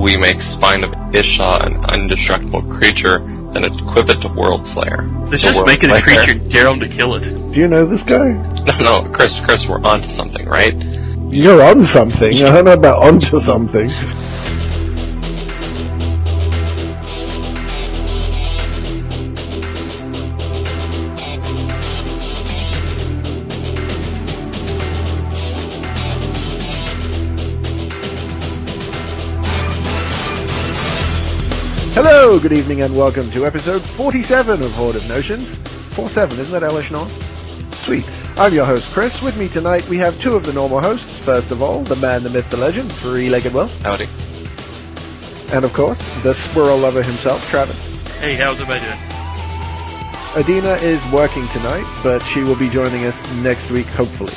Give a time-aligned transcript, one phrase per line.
[0.00, 3.20] we make Spine of Ish Sah an indestructible creature,
[3.52, 5.04] then equip it to World Slayer.
[5.28, 6.24] Let's The just World make it a Slayer.
[6.24, 7.24] creature, dare them to kill it.
[7.52, 8.32] Do you know this guy?
[8.80, 10.74] No, no, Chris, Chris, we're onto something, right?
[11.30, 12.34] You're on something.
[12.42, 13.90] I don't know about onto something.
[32.22, 35.56] Hello, good evening, and welcome to episode 47 of Horde of Notions.
[35.94, 37.08] 47, isn't that Elesh Norn?
[37.76, 38.04] Sweet.
[38.38, 39.22] I'm your host, Chris.
[39.22, 41.16] With me tonight, we have two of the normal hosts.
[41.20, 43.68] First of all, the man, the myth, the legend, Three-Legged Will.
[43.82, 44.06] Howdy.
[45.50, 47.80] And of course, the squirrel lover himself, Travis.
[48.18, 48.98] Hey, how's everybody doing?
[50.36, 54.34] Adina is working tonight, but she will be joining us next week, hopefully.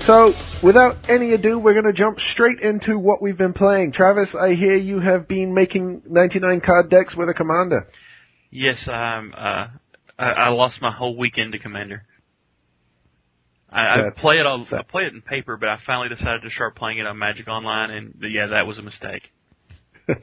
[0.00, 3.92] So, without any ado, we're going to jump straight into what we've been playing.
[3.92, 7.88] Travis, I hear you have been making 99 card decks with a commander.
[8.50, 9.32] Yes, I'm.
[9.36, 9.66] Uh,
[10.18, 12.02] I, I lost my whole weekend to Commander.
[13.72, 14.66] I, I play it on.
[14.72, 17.46] I play it in paper, but I finally decided to start playing it on Magic
[17.46, 19.22] Online, and yeah, that was a mistake.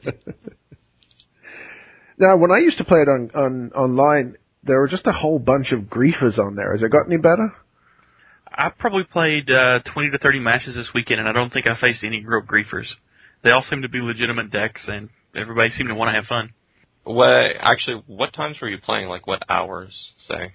[2.17, 5.39] now, when I used to play it on, on online, there were just a whole
[5.39, 6.73] bunch of griefers on there.
[6.73, 7.53] Has it got any better?
[8.57, 11.79] I probably played uh, 20 to 30 matches this weekend, and I don't think I
[11.79, 12.87] faced any real griefers.
[13.43, 16.53] They all seem to be legitimate decks, and everybody seemed to want to have fun.
[17.03, 19.07] What, actually, what times were you playing?
[19.07, 19.95] Like, what hours,
[20.27, 20.51] say?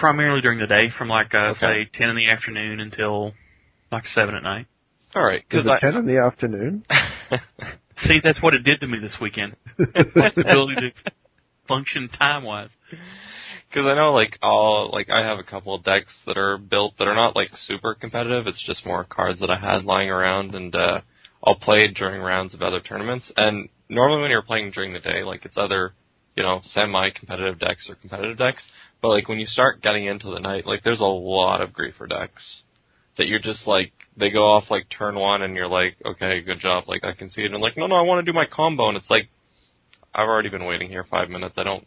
[0.00, 1.60] Primarily during the day, from like uh, Okay.
[1.60, 3.32] say 10 in the afternoon until
[3.92, 4.66] like 7 at night.
[5.14, 5.78] Alright, because I...
[5.78, 6.84] 10 in the afternoon?
[8.06, 9.56] See, that's what it did to me this weekend.
[10.14, 11.12] My ability to
[11.66, 12.70] function time wise.
[13.68, 16.94] Because I know, like, all, like, I have a couple of decks that are built
[16.98, 18.46] that are not, like, super competitive.
[18.46, 21.00] It's just more cards that I had lying around, and, uh,
[21.44, 23.30] I'll play during rounds of other tournaments.
[23.36, 25.92] And normally when you're playing during the day, like, it's either,
[26.34, 28.62] you know, semi-competitive decks or competitive decks.
[29.02, 32.08] But, like, when you start getting into the night, like, there's a lot of griefer
[32.08, 32.62] decks
[33.18, 36.58] that you're just, like, they go off, like, turn one, and you're like, okay, good
[36.60, 37.52] job, like, I can see it.
[37.52, 39.28] And, like, no, no, I want to do my combo, and it's like,
[40.14, 41.54] I've already been waiting here five minutes.
[41.58, 41.86] I don't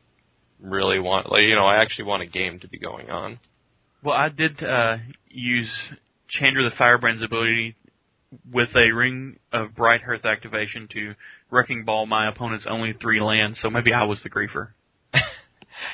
[0.62, 3.40] really want like you know I actually want a game to be going on.
[4.04, 4.98] Well, I did uh,
[5.30, 5.72] use
[6.30, 7.76] Chandra the Firebrand's ability
[8.52, 11.14] with a Ring of Bright Hearth activation to
[11.52, 14.70] Wrecking Ball my opponent's only three lands, so maybe I was the griefer.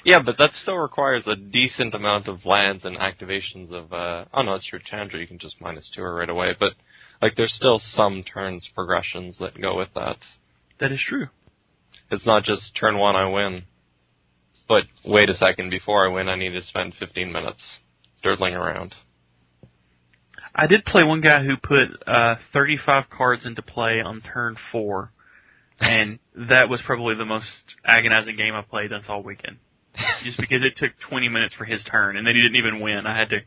[0.04, 4.42] Yeah, but that still requires a decent amount of lands and activations of uh oh
[4.42, 6.74] no, it's your Chandra, you can just minus two her right away, but
[7.22, 10.18] like there's still some turns progressions that go with that.
[10.80, 11.28] That is true.
[12.12, 13.64] It's not just turn one I win.
[14.68, 17.62] But wait a second, before I win I need to spend fifteen minutes
[18.24, 18.96] dirtling around.
[20.54, 25.12] I did play one guy who put uh, 35 cards into play on turn four,
[25.80, 26.18] and
[26.50, 27.46] that was probably the most
[27.86, 29.58] agonizing game I played this all weekend.
[30.24, 33.06] Just because it took 20 minutes for his turn, and then he didn't even win.
[33.06, 33.40] I had to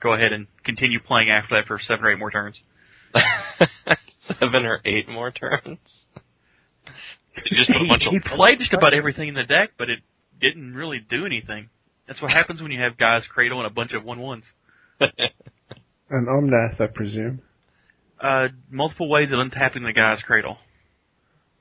[0.00, 2.60] go ahead and continue playing after that for seven or eight more turns.
[4.40, 5.78] Seven or eight more turns.
[7.52, 10.00] just a he, bunch he of played just about everything in the deck, but it
[10.48, 11.68] didn't really do anything.
[12.06, 14.44] That's what happens when you have Gaea's Cradle and a bunch of one ones.
[15.00, 17.40] An Omnath, I presume.
[18.20, 20.58] Uh, multiple ways of untapping the Gaea's Cradle,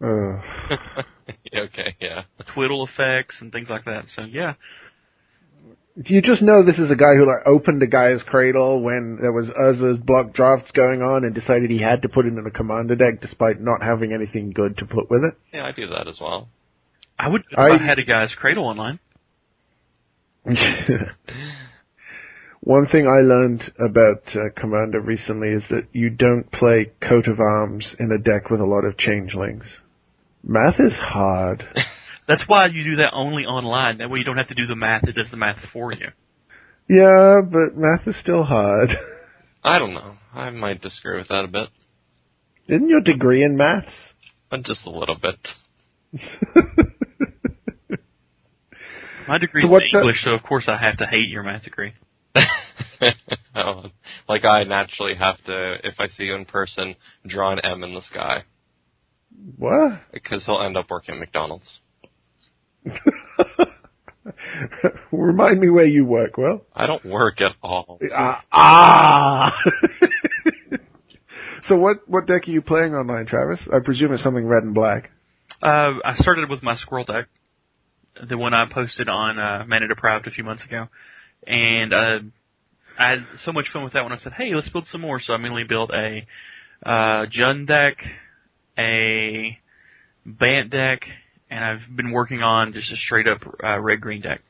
[0.02, 0.40] Ugh.
[1.58, 2.24] okay, yeah.
[2.54, 4.06] twiddle effects and things like that.
[4.16, 4.54] So yeah,
[6.02, 9.18] Do you just know this is a guy who like opened a Gaea's Cradle when
[9.22, 12.46] there was Urza's block drafts going on and decided he had to put it in
[12.46, 15.36] a commander deck despite not having anything good to put with it?
[15.54, 16.50] Yeah, I do that as well.
[17.20, 19.00] I would if I- I had a Gaea's Cradle online.
[22.62, 27.40] One thing I learned about uh, Commander recently is that you don't play coat of
[27.40, 29.64] arms in a deck with a lot of changelings.
[30.46, 31.64] Math is hard.
[32.28, 33.98] That's why you do that only online.
[33.98, 35.04] That way you don't have to do the math.
[35.04, 36.08] It does the math for you.
[36.90, 38.90] Yeah, but math is still hard.
[39.64, 40.16] I don't know.
[40.34, 41.68] I might disagree with that a bit.
[42.70, 43.92] Isn't your degree in maths?
[44.50, 45.38] But just a little bit.
[49.28, 51.44] My degree So is what's that- English, so of course I have to hate your
[51.44, 51.94] math degree.
[53.56, 53.84] Oh,
[54.30, 56.96] like I naturally have to, if I see you in person,
[57.28, 58.44] draw an M in the sky
[59.58, 60.02] what?
[60.12, 61.80] because he'll end up working at McDonald's.
[65.12, 66.66] Remind me where you work, Well.
[66.76, 68.00] I don't work at all.
[68.16, 68.44] Ah.
[68.52, 69.54] ah.
[71.68, 73.60] so what what deck are you playing online, Travis?
[73.74, 75.10] I presume it's something red and black.
[75.62, 77.28] Uh, I started with my squirrel deck,
[78.30, 80.88] the one I posted on uh, Mana Deprived a few months ago,
[81.48, 82.20] and uh,
[83.00, 84.12] I had so much fun with that one.
[84.12, 86.26] I said, "Hey, let's build some more." So I mainly built a
[86.86, 87.98] uh, Jund deck,
[88.78, 89.58] a
[90.26, 91.02] Bant deck,
[91.50, 94.42] and I've been working on just a straight up uh, red green deck.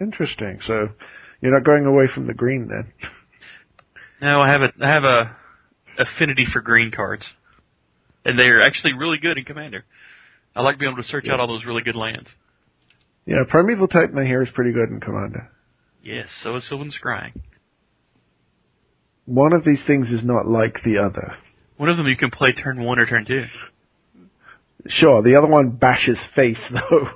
[0.00, 0.60] Interesting.
[0.66, 0.88] So
[1.40, 2.92] you're not going away from the green then.
[4.20, 5.36] No, I have a I have a
[5.98, 7.24] affinity for green cards,
[8.24, 9.84] and they're actually really good in Commander.
[10.54, 11.34] I like being able to search Yeah.
[11.34, 12.28] out all those really good lands.
[13.26, 15.50] Yeah, Primeval Titan I hear is pretty good in Commander.
[16.02, 17.32] Yes, so is Sylvan Scrying.
[19.26, 21.34] One of these things is not like the other.
[21.76, 23.44] One of them you can play turn one or turn two.
[24.88, 27.08] Sure, the other one bashes face though.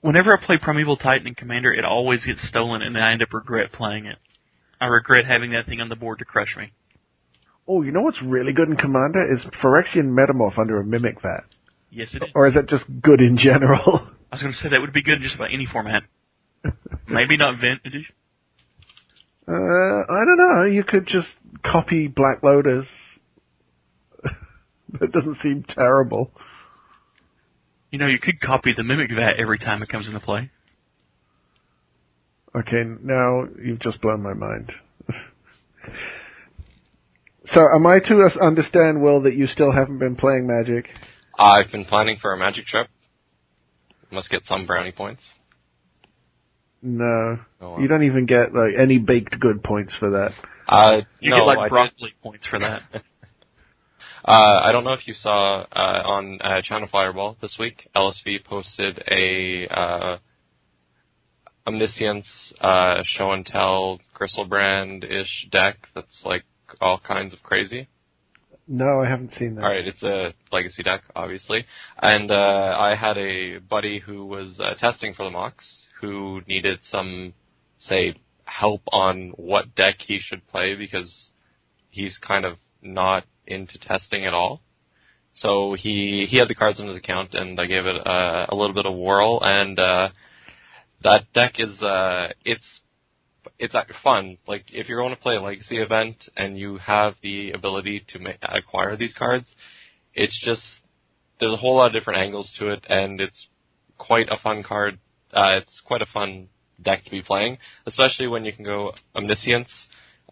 [0.00, 3.32] Whenever I play Primeval Titan in Commander, it always gets stolen, and I end up
[3.32, 4.18] regret playing it.
[4.80, 6.72] I regret having that thing on the board to crush me.
[7.66, 11.44] Oh, you know what's really good in Commander is Phyrexian Metamorph under a Mimic Vat.
[11.94, 12.30] Yes, it is.
[12.34, 14.08] Or is that just good in general?
[14.32, 16.02] I was going to say that would be good in just about any format.
[17.06, 18.12] Maybe not vintage.
[19.46, 20.64] Uh, I don't know.
[20.64, 21.28] You could just
[21.64, 22.86] copy Black Lotus.
[25.00, 26.32] that doesn't seem terrible.
[27.90, 30.50] You know, you could copy the Mimic Vat every time it comes into play.
[32.56, 34.72] Okay, now you've just blown my mind.
[37.52, 40.86] so, am I to understand, Will, that you still haven't been playing Magic?
[41.38, 42.88] I've been planning for a magic trip.
[44.10, 45.22] Must get some brownie points.
[46.82, 47.80] No, Oh, well.
[47.80, 50.32] you don't even get like any baked good points for that.
[50.68, 52.82] Uh, You no, get like I did- broccoli points for that.
[54.26, 57.90] Uh, I don't know if you saw uh, on uh, Channel Fireball this week.
[57.94, 60.16] LSV posted a uh,
[61.66, 62.26] Omniscience
[62.58, 66.44] uh, show and tell Griselbrand ish deck that's like
[66.80, 67.86] all kinds of crazy.
[68.66, 69.64] No, I haven't seen that.
[69.64, 71.66] All right, it's a legacy deck, obviously,
[72.00, 72.34] and uh,
[72.78, 77.34] I had a buddy who was uh, testing for the MOCS who needed some,
[77.78, 78.14] say,
[78.46, 81.28] help on what deck he should play because
[81.90, 84.60] he's kind of not into testing at all.
[85.34, 88.54] So he he had the cards in his account, and I gave it uh, a
[88.54, 90.08] little bit of whirl, and uh,
[91.02, 92.62] that deck is uh, it's
[93.58, 94.38] it's fun.
[94.46, 98.18] Like if you're going to play a legacy event and you have the ability to
[98.18, 99.46] ma- acquire these cards,
[100.14, 100.62] it's just
[101.40, 103.46] there's a whole lot of different angles to it, and it's
[103.98, 104.98] quite a fun card.
[105.32, 106.48] Uh, it's quite a fun
[106.82, 109.68] deck to be playing, especially when you can go Omniscience,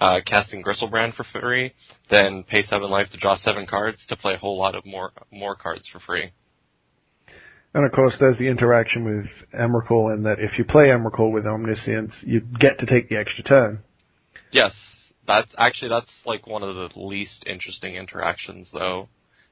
[0.01, 1.73] uh, casting Griselbrand for free,
[2.11, 5.11] then pay seven life to draw seven cards to play a whole lot of more
[5.31, 6.31] more cards for free.
[7.75, 9.27] And of course, there's the interaction with
[9.59, 13.43] Emrakul, in that if you play Emrakul with Omniscience, you get to take the extra
[13.45, 13.81] turn.
[14.51, 14.73] Yes,
[15.27, 19.09] that's actually that's like one of the least interesting interactions though.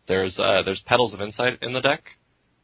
[0.07, 2.03] There's uh, there's Petals of Insight in the deck,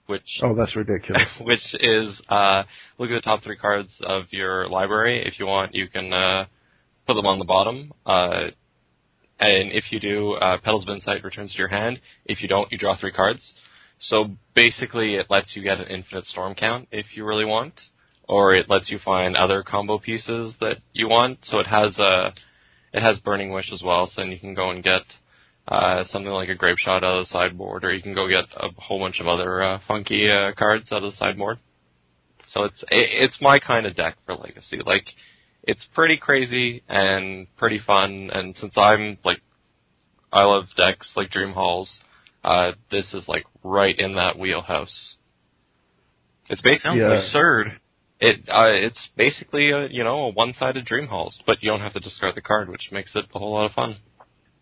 [0.07, 1.23] which Oh, that's ridiculous.
[1.41, 2.65] which is uh,
[2.99, 5.23] look at the top three cards of your library.
[5.25, 6.47] If you want, you can uh,
[7.07, 7.93] put them on the bottom.
[8.05, 8.51] Uh,
[9.39, 12.01] and if you do, uh, Petals of Insight returns to your hand.
[12.25, 13.53] If you don't, you draw three cards.
[14.01, 17.75] So basically, it lets you get an infinite storm count if you really want,
[18.29, 21.39] or it lets you find other combo pieces that you want.
[21.45, 22.33] So it has a
[22.93, 25.03] it has Burning Wish as well, so then you can go and get
[25.69, 28.69] uh, something like a Grapeshot out of the sideboard, or you can go get a
[28.81, 31.59] whole bunch of other uh, funky uh, cards out of the sideboard.
[32.53, 34.81] So it's it, it's my kind of deck for Legacy.
[34.85, 35.05] Like
[35.63, 39.39] it's pretty crazy and pretty fun, and since I'm like
[40.33, 41.91] I love decks like Dream Halls,
[42.47, 45.17] uh, this is like right in that wheelhouse.
[46.49, 47.25] It's basically Yeah.
[47.25, 47.81] absurd.
[48.21, 51.93] it uh, it's basically a you know a one-sided Dream Halls, but you don't have
[51.95, 53.97] to discard the card, which makes it a whole lot of fun.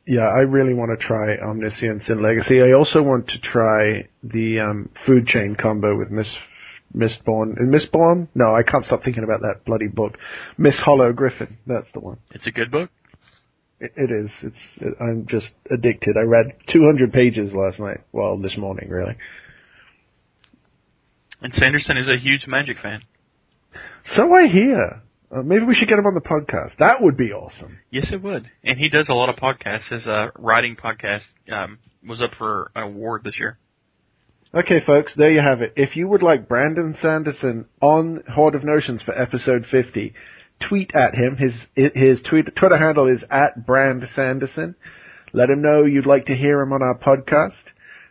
[0.07, 2.61] Yeah, I really want to try Omniscience in Legacy.
[2.61, 6.29] I also want to try the um, food chain combo with Miss
[6.95, 7.53] Mistborn.
[7.53, 8.29] uh, Mistborn?
[8.35, 10.19] No, I can't stop thinking about that bloody book.
[10.59, 11.57] Miss Hollow Griffin.
[11.67, 12.19] That's the one.
[12.33, 12.91] It's a good book.
[13.97, 14.31] It, is.
[14.43, 14.57] It's.
[14.81, 16.17] It, I'm just addicted.
[16.17, 18.01] I read 200 pages last night.
[18.13, 19.17] Well, this morning, really.
[21.41, 23.03] And Sanderson is a huge Magic fan.
[24.17, 25.03] So I hear.
[25.35, 26.77] Uh, maybe we should get him on the podcast.
[26.79, 27.79] That would be awesome.
[27.91, 28.51] Yes, it would.
[28.63, 29.89] And he does a lot of podcasts.
[29.91, 33.59] His uh, writing podcast um, was up for an award this year.
[34.55, 35.73] Okay, folks, there you have it.
[35.75, 40.15] If you would like Brandon Sanderson on Horde of Notions for episode 50,
[40.61, 41.37] tweet at him.
[41.37, 44.75] His his tweet, Twitter handle is at Brand Sanderson.
[45.33, 47.53] Let him know you'd like to hear him on our podcast,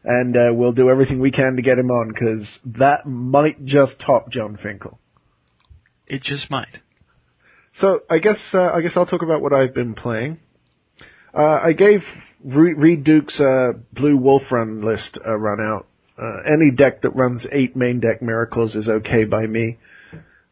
[0.03, 3.93] and uh, we'll do everything we can to get him on because that might just
[4.05, 4.99] top Jon Finkel.
[6.07, 6.81] It just might.
[7.79, 10.39] So I guess uh, I guess I'll talk about what I've been playing.
[11.33, 12.01] Uh, I gave
[12.43, 15.87] Re- Reid Duke's uh, Blue Wolf Run list a run out.
[16.21, 19.77] Uh, any deck that runs eight main deck miracles is okay by me.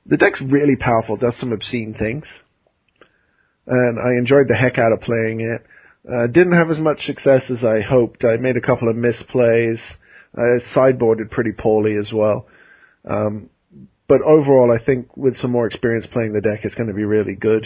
[0.06, 2.26] The deck's really powerful, does some obscene things,
[3.68, 5.66] and I enjoyed the heck out of playing it.
[6.12, 8.24] Uh, didn't have as much success as I hoped.
[8.24, 9.78] I made a couple of misplays.
[10.36, 12.48] I sideboarded pretty poorly as well.
[13.08, 13.50] Um,
[14.08, 17.06] but overall, I think with some more experience playing the deck, it's going to be
[17.06, 17.66] really good.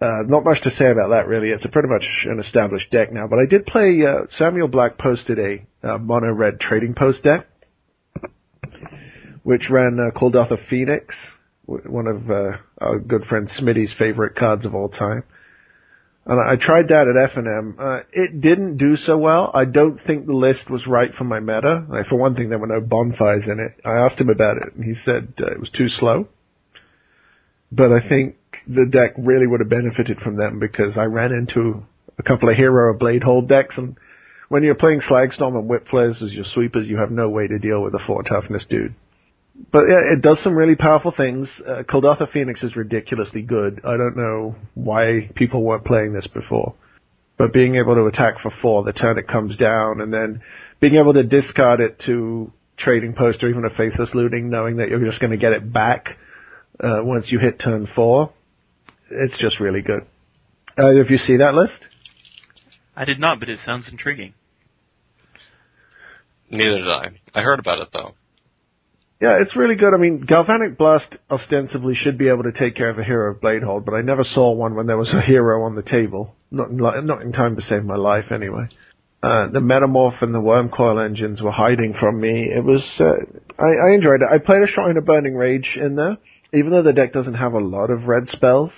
[0.00, 1.48] Uh, not much to say about that really.
[1.48, 3.26] It's pretty much an established deck now.
[3.26, 4.00] But I did play.
[4.06, 7.46] Uh, Samuel Black posted a uh, mono red trading post deck,
[9.42, 11.14] which ran uh, Kuldotha Phoenix,
[11.66, 15.24] one of uh, our good friend Smitty's favorite cards of all time.
[16.26, 17.80] And I tried that at FNM.
[17.80, 19.50] Uh, it didn't do so well.
[19.54, 21.86] I don't think the list was right for my meta.
[21.88, 23.80] Like, for one thing, there were no bonfires in it.
[23.86, 26.28] I asked him about it, and he said uh, it was too slow.
[27.72, 31.82] But I think the deck really would have benefited from them because I ran into
[32.18, 33.96] a couple of hero blade hold decks, and
[34.50, 37.58] when you're playing Slagstorm and Whip Flares as your sweepers, you have no way to
[37.58, 38.94] deal with a four toughness dude
[39.72, 41.48] but yeah, it does some really powerful things.
[41.66, 43.80] Uh, Kuldotha Phoenix is ridiculously good.
[43.84, 46.74] I don't know why people weren't playing this before.
[47.36, 50.42] But being able to attack for four the turn it comes down, and then
[50.80, 54.88] being able to discard it to trading post or even a faithless looting, knowing that
[54.88, 56.18] you're just going to get it back
[56.82, 58.32] uh, once you hit turn four,
[59.10, 60.02] it's just really good.
[60.78, 61.86] Uh, if you see that list?
[62.96, 64.34] I did not, but it sounds intriguing.
[66.50, 67.08] Neither did I.
[67.34, 68.14] I heard about it though.
[69.20, 69.92] Yeah, it's really good.
[69.92, 73.40] I mean, Galvanic Blast ostensibly should be able to take care of a hero of
[73.40, 76.34] Bladehold, but I never saw one when there was a hero on the table.
[76.50, 78.68] Not in, not in time to save my life, anyway.
[79.22, 82.48] Uh, the Metamorph and the Wurmcoil engines were hiding from me.
[82.50, 84.28] It was, uh, I, I enjoyed it.
[84.32, 86.16] I played a Shrine of Burning Rage in there.
[86.54, 88.72] Even though the deck doesn't have a lot of red spells,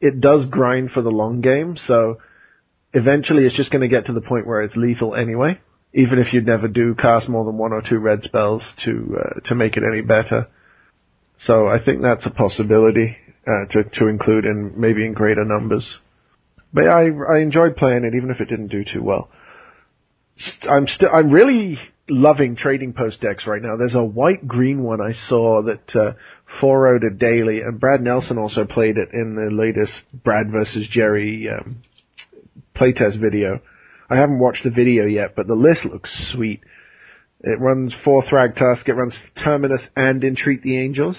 [0.00, 2.18] it does grind for the long game, so
[2.94, 5.58] eventually it's just going to get to the point where it's lethal anyway
[5.92, 9.40] even if you never do cast more than one or two red spells to uh,
[9.48, 10.48] to make it any better.
[11.46, 13.16] So I think that's a possibility
[13.46, 15.86] uh, to to include in maybe in greater numbers.
[16.72, 19.30] But I I enjoyed playing it even if it didn't do too well.
[20.68, 21.78] I'm still I'm really
[22.08, 23.76] loving trading post decks right now.
[23.76, 26.12] There's a white green one I saw that uh,
[26.60, 29.92] four a daily, and Brad Nelson also played it in the latest
[30.24, 31.82] Brad versus Jerry um,
[32.76, 33.60] playtest video
[34.10, 36.60] I haven't watched the video yet, but the list looks sweet.
[37.42, 41.16] It runs four Thragtusk, it runs Terminus and Entreat the Angels.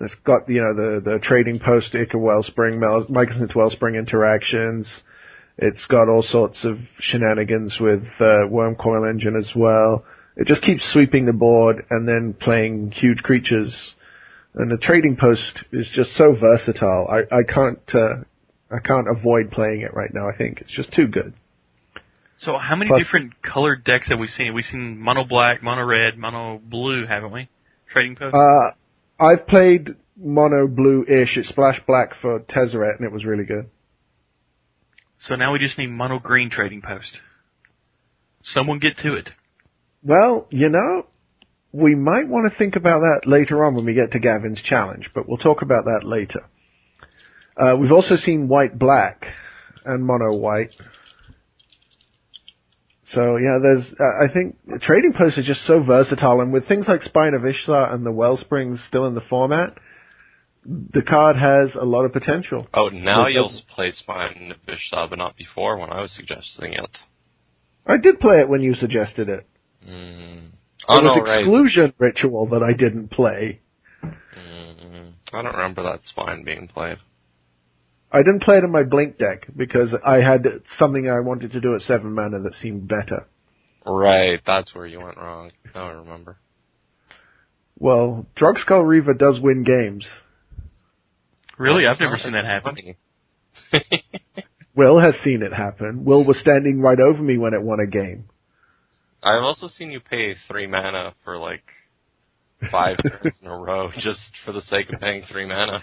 [0.00, 4.88] It's got, you know, the, the trading post, Ichor Wellspring, Mycosynth Wellspring interactions.
[5.58, 10.04] It's got all sorts of shenanigans with uh, Wurmcoil Engine as well.
[10.36, 13.74] It just keeps sweeping the board and then playing huge creatures.
[14.54, 17.06] And the trading post is just so versatile.
[17.08, 18.24] I, I can't uh,
[18.70, 20.28] I can't avoid playing it right now.
[20.28, 21.34] I think it's just too good.
[22.44, 24.52] So how many Plus, different colored decks have we seen?
[24.52, 27.48] We've seen mono black, mono red, mono blue, haven't we?
[27.94, 28.34] Trading post.
[28.34, 31.36] Uh, I've played mono blue-ish.
[31.36, 33.70] It splashed black for Tezzeret, and it was really good.
[35.28, 37.18] So now we just need mono green trading post.
[38.42, 39.28] Someone get to it.
[40.02, 41.06] Well, you know,
[41.70, 45.10] we might want to think about that later on when we get to Gavin's challenge,
[45.14, 46.40] but we'll talk about that later.
[47.56, 49.26] Uh, we've also seen white black
[49.84, 50.70] and mono white.
[53.14, 56.86] So yeah, there's uh, I think Trading Post is just so versatile, and with things
[56.88, 59.76] like Spine of Ish Sah and the Wellsprings still in the format,
[60.64, 62.66] the card has a lot of potential.
[62.72, 66.72] Oh, now you'll play Spine of Ish Sah, but not before when I was suggesting
[66.72, 66.98] it.
[67.86, 69.46] I did play it when you suggested it.
[69.86, 70.46] Mm.
[70.46, 70.52] it
[70.88, 72.14] was no, exclusion right.
[72.14, 73.60] ritual that I didn't play.
[74.04, 75.12] Mm.
[75.32, 76.98] I don't remember that Spine being played.
[78.12, 80.46] I didn't play it in my Blink deck because I had
[80.78, 83.26] something I wanted to do at seven mana that seemed better.
[83.86, 85.50] Right, that's where you went wrong.
[85.74, 86.36] Now I remember.
[87.78, 90.06] Well, Drogskol Reaver does win games.
[91.58, 91.86] Really?
[91.86, 92.94] I've never seen that happen.
[94.76, 96.04] Will has seen it happen.
[96.04, 98.26] Will was standing right over me when it won a game.
[99.22, 101.64] I've also seen you pay three mana for like
[102.70, 105.82] five turns in a row just for the sake of paying three mana.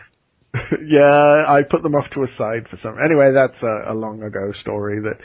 [0.83, 2.97] yeah, I put them off to a side for some.
[3.03, 5.19] Anyway, that's a, a, long ago story that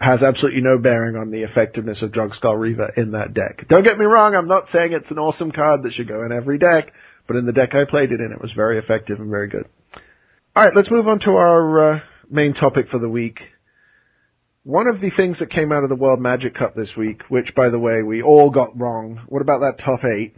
[0.00, 3.66] has absolutely no bearing on the effectiveness of Drogskol Reaver in that deck.
[3.68, 6.30] Don't get me wrong, I'm not saying it's an awesome card that should go in
[6.30, 6.92] every deck,
[7.26, 9.66] but in the deck I played it in, it was very effective and very good.
[10.56, 13.40] Alright, let's move on to our uh, main topic for the week.
[14.62, 17.52] One of the things that came out of the World Magic Cup this week, which
[17.56, 20.34] by the way we all got wrong, what about that top eight?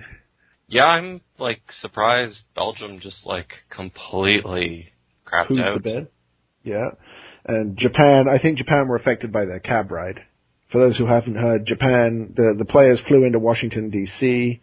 [0.70, 4.90] Yeah, I'm like surprised Belgium just like completely
[5.26, 5.82] crapped out.
[5.82, 6.08] The bed?
[6.62, 6.90] Yeah,
[7.44, 8.26] and Japan.
[8.28, 10.20] I think Japan were affected by their cab ride.
[10.70, 14.60] For those who haven't heard, Japan the the players flew into Washington D.C.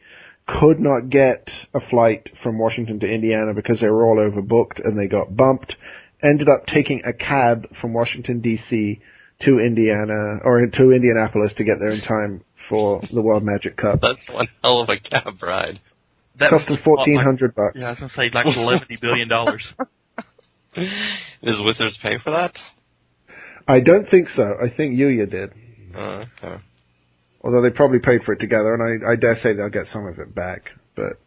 [0.48, 4.98] Could not get a flight from Washington to Indiana because they were all overbooked and
[4.98, 5.76] they got bumped.
[6.24, 9.02] ended up taking a cab from Washington D.C.
[9.42, 14.00] to Indiana or to Indianapolis to get there in time for the World Magic Cup.
[14.02, 15.82] That's one hell of a cab ride.
[16.40, 16.90] That Cost him was a
[17.40, 17.76] like- bucks.
[17.76, 19.64] Yeah, I was gonna say like eleven billion dollars.
[21.44, 22.54] Does Wizards pay for that?
[23.68, 24.44] I don't think so.
[24.62, 25.50] I think Yuya did.
[25.96, 26.62] Uh, okay.
[27.44, 30.06] Although they probably paid for it together, and I, I dare say they'll get some
[30.06, 30.66] of it back.
[30.96, 31.20] But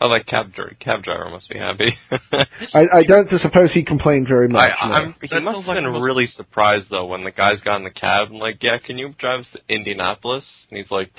[0.00, 1.96] Oh, that cab driver, cab driver must be happy.
[2.74, 4.70] I, I don't suppose he complained very much.
[4.80, 4.94] I, no.
[4.94, 7.84] I'm, he must have like been the really surprised though when the guys got in
[7.84, 10.44] the cab and like, yeah, can you drive us to Indianapolis?
[10.70, 11.12] And he's like,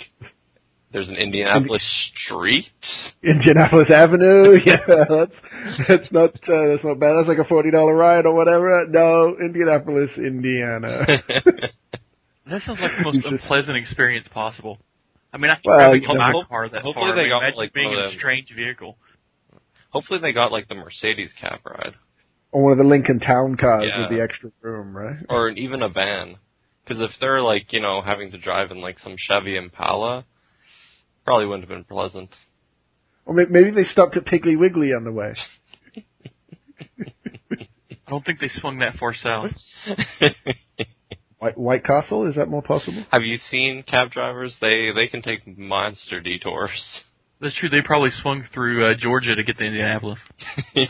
[0.92, 1.84] there's an Indianapolis
[2.25, 2.65] street.
[3.24, 4.58] Indianapolis Avenue.
[4.65, 7.13] Yeah, that's that's not uh, that's not bad.
[7.18, 8.86] That's like a forty dollar ride or whatever.
[8.89, 11.06] No, Indianapolis, Indiana.
[12.48, 14.77] That sounds like the most just- unpleasant experience possible.
[15.34, 17.15] I mean, I can Well, probably you get my car that hopefully far.
[17.15, 18.98] they got, imagine like, being in a strange vehicle.
[19.89, 21.96] Hopefully they got like the Mercedes cab ride
[22.51, 24.01] or one of the Lincoln Town cars Yeah.
[24.01, 25.18] with the extra room, right?
[25.27, 26.36] or even a van.
[26.84, 30.24] Because if they're like you know having to drive in like some Chevy Impala,
[31.25, 32.29] probably wouldn't have been pleasant.
[33.25, 35.34] Or maybe they stopped at Piggly Wiggly on the way.
[38.08, 39.51] I don't think they swung that far south.
[41.39, 43.03] White, White Castle is that more possible?
[43.12, 44.55] Have you seen cab drivers?
[44.62, 47.01] They they can take monster detours.
[47.41, 47.70] That's true.
[47.70, 50.20] They probably swung through uh, Georgia to get to Indianapolis.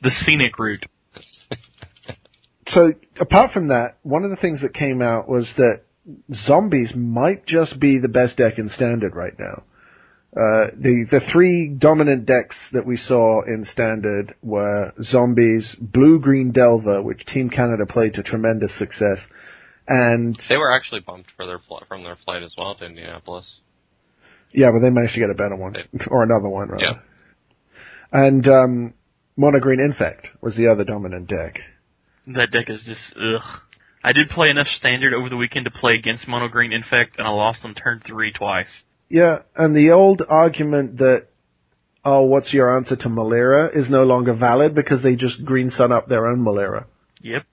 [0.00, 0.86] The scenic route.
[2.68, 5.80] So apart from that, one of the things that came out was that
[6.46, 9.62] zombies might just be the best deck in standard right now.
[10.32, 16.52] Uh, the the three dominant decks that we saw in standard were zombies, blue green
[16.52, 19.18] Delver, which Team Canada played to tremendous success,
[19.86, 23.60] and They were actually bumped for their fl- from their flight as well to Indianapolis.
[24.52, 25.74] yeah, but they managed to get a better one
[26.08, 26.84] or another one, rather.
[26.84, 26.98] Yeah.
[28.12, 28.94] And um,
[29.36, 31.54] mono green Infect was the other dominant deck.
[32.26, 33.60] That deck is just ugh.
[34.08, 37.28] I did play enough standard over the weekend to play against Mono Green Infect, and
[37.28, 38.82] I lost on turn three twice.
[39.10, 41.26] Yeah, and the old argument that,
[42.06, 45.92] oh, what's your answer to Melira is no longer valid because they just green sun
[45.92, 46.86] up their own Melira.
[47.20, 47.44] Yep.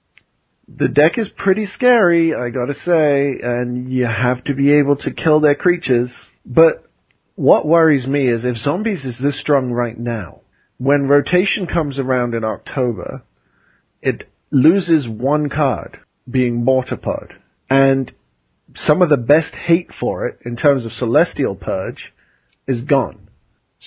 [0.69, 5.11] The deck is pretty scary, I gotta say, and you have to be able to
[5.11, 6.09] kill their creatures.
[6.45, 6.89] But
[7.35, 10.39] what worries me is if zombies is this strong right now,
[10.77, 13.23] when rotation comes around in October,
[14.01, 17.31] it loses one card, being Mortarpod.
[17.69, 18.11] And
[18.85, 22.13] some of the best hate for it, in terms of Celestial Purge,
[22.67, 23.29] is gone.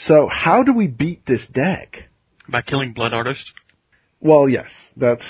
[0.07, 1.97] So how do we beat this deck?
[2.49, 3.45] By killing Blood Artist.
[4.21, 5.25] Well, yes, that's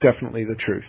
[0.00, 0.84] definitely the truth.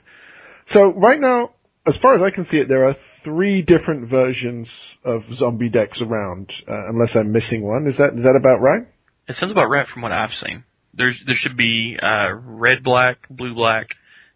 [0.71, 1.51] So right now,
[1.85, 4.69] as far as I can see it, there are three different versions
[5.03, 7.88] of zombie decks around, uh, unless I'm missing one.
[7.88, 8.83] Is that is that about right?
[9.27, 10.63] It sounds about right from what I've seen.
[10.93, 13.88] There's there should be uh, red black, blue black,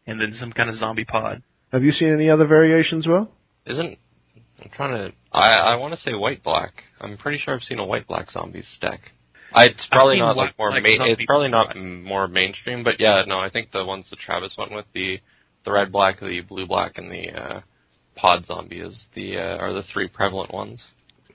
[0.06, 1.44] and then some kind of zombie pod.
[1.72, 3.30] Have you seen any other variations, Will?
[3.66, 3.98] Isn't
[4.62, 6.72] I'm trying to I I want to say white black.
[7.02, 9.00] I'm pretty sure I've seen a white black zombies deck.
[9.54, 11.00] I, it's probably not like more black main.
[11.02, 14.72] It's probably not more mainstream, but yeah, no, I think the ones that Travis went
[14.72, 15.20] with the
[15.66, 17.62] the red black, the blue black, and the uh,
[18.16, 20.84] pod zombie is the uh, are the three prevalent ones.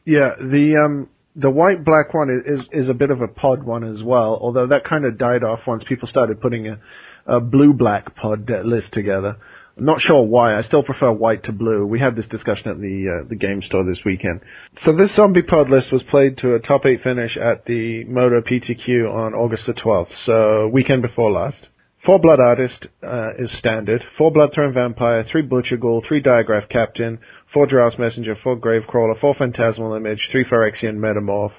[0.05, 3.63] Yeah, the um the white black one is, is is a bit of a pod
[3.63, 4.39] one as well.
[4.41, 6.81] Although that kind of died off once people started putting a,
[7.29, 9.37] a blue black pod list together.
[9.81, 10.59] Not sure why.
[10.59, 11.87] I still prefer white to blue.
[11.87, 14.41] We had this discussion at the uh, the game store this weekend.
[14.85, 18.41] So this zombie pod list was played to a top eight finish at the Moto
[18.41, 21.69] PTQ on August the 12th, so weekend before last.
[22.05, 24.05] Four Blood Artist uh, is standard.
[24.17, 27.19] Four Blood Throne Vampire, three Butcher Ghoul, three Diregraf Captain,
[27.53, 31.53] four Drows Messenger, four Gravecrawler, four Phantasmal Image, three Phyrexian Metamorph,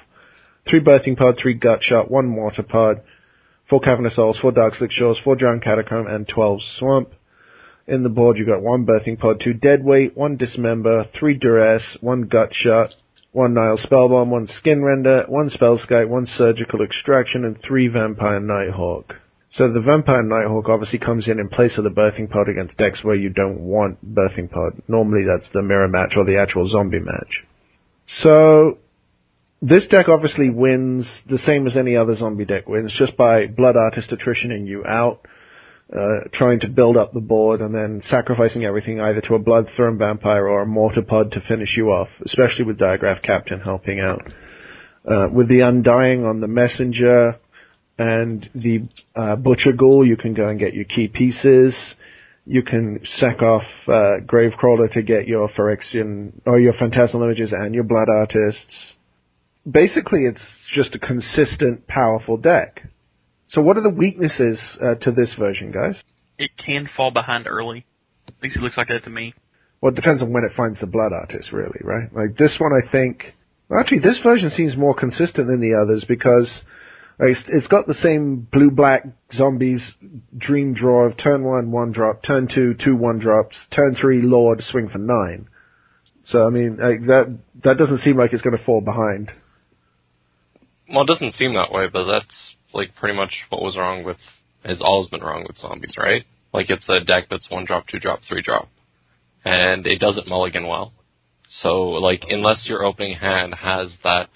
[0.67, 3.01] three Birthing Pod, three Gut Shot, one Water Pod,
[3.69, 7.09] four Cavern of Souls, four Dark Slick Shores, four Drowned Catacomb, and 12 Swamp.
[7.87, 12.23] In the board, you've got one Birthing Pod, two Deadweight, one Dismember, three Duress, one
[12.23, 12.91] Gut Shot,
[13.31, 19.15] one Nihil Spellbomb, one Skin Render, one Spellskite, one Surgical Extraction, and three Vampire Nighthawk.
[19.51, 23.03] So the Vampire Nighthawk obviously comes in in place of the Birthing Pod against decks
[23.03, 24.73] where you don't want Birthing Pod.
[24.87, 27.43] Normally that's the mirror match or the actual zombie match.
[28.21, 28.77] So
[29.61, 33.75] this deck obviously wins the same as any other zombie deck wins, just by Blood
[33.75, 35.25] Artist attritioning you out,
[35.93, 39.67] uh, trying to build up the board and then sacrificing everything either to a Blood
[39.75, 43.99] Throne Vampire or a Mortar Pod to finish you off, especially with Diregraf Captain helping
[43.99, 44.21] out.
[45.09, 47.39] Uh, with the Undying on the Messenger
[47.97, 51.75] and the uh, Butcher Ghoul, you can go and get your key pieces.
[52.45, 57.75] You can sack off uh, Gravecrawler to get your Phyrexian or your Phantasmal Images and
[57.75, 58.95] your Blood Artists.
[59.69, 60.41] Basically, it's
[60.73, 62.87] just a consistent, powerful deck.
[63.49, 66.01] So what are the weaknesses uh, to this version, guys?
[66.37, 67.85] It can fall behind early.
[68.27, 69.33] At least it looks like that to me.
[69.81, 72.13] Well, it depends on when it finds the blood artist, really, right?
[72.13, 73.33] Like this one, I think.
[73.69, 76.49] Well, actually, this version seems more consistent than the others because
[77.19, 79.93] like, it's, it's got the same blue-black zombies
[80.37, 84.61] dream draw of turn one, one drop, turn two, two one drops, turn three, lord,
[84.63, 85.47] swing for nine.
[86.25, 89.31] So I mean, like, that that doesn't seem like it's going to fall behind.
[90.91, 94.17] Well, it doesn't seem that way, but that's like pretty much what was wrong with
[94.63, 96.23] has always been wrong with zombies, right?
[96.53, 98.67] Like it's a deck that's one drop, two drop, three drop,
[99.45, 100.93] and it doesn't mulligan well.
[101.61, 104.29] So like unless your opening hand has that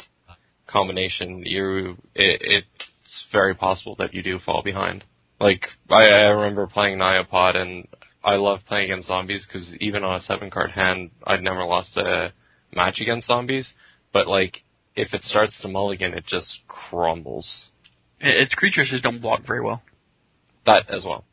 [0.68, 5.04] combination, you it, it's very possible that you do fall behind.
[5.39, 7.88] Like I, I remember playing Nyapod and
[8.24, 11.98] I love playing against zombies because even on a seven card hand, I'd never lost
[11.98, 12.32] a
[12.74, 13.68] match against zombies.
[14.13, 14.62] But like
[14.96, 17.66] if it starts to mulligan, it just crumbles.
[18.20, 19.82] Its creatures just don't block very well.
[20.66, 21.26] That as well.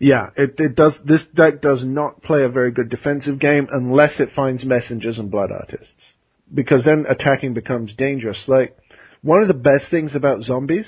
[0.00, 0.94] Yeah, it, it does.
[1.04, 5.30] This deck does not play a very good defensive game unless it finds messengers and
[5.30, 6.12] blood artists,
[6.52, 8.42] because then attacking becomes dangerous.
[8.48, 8.76] Like
[9.22, 10.86] one of the best things about zombies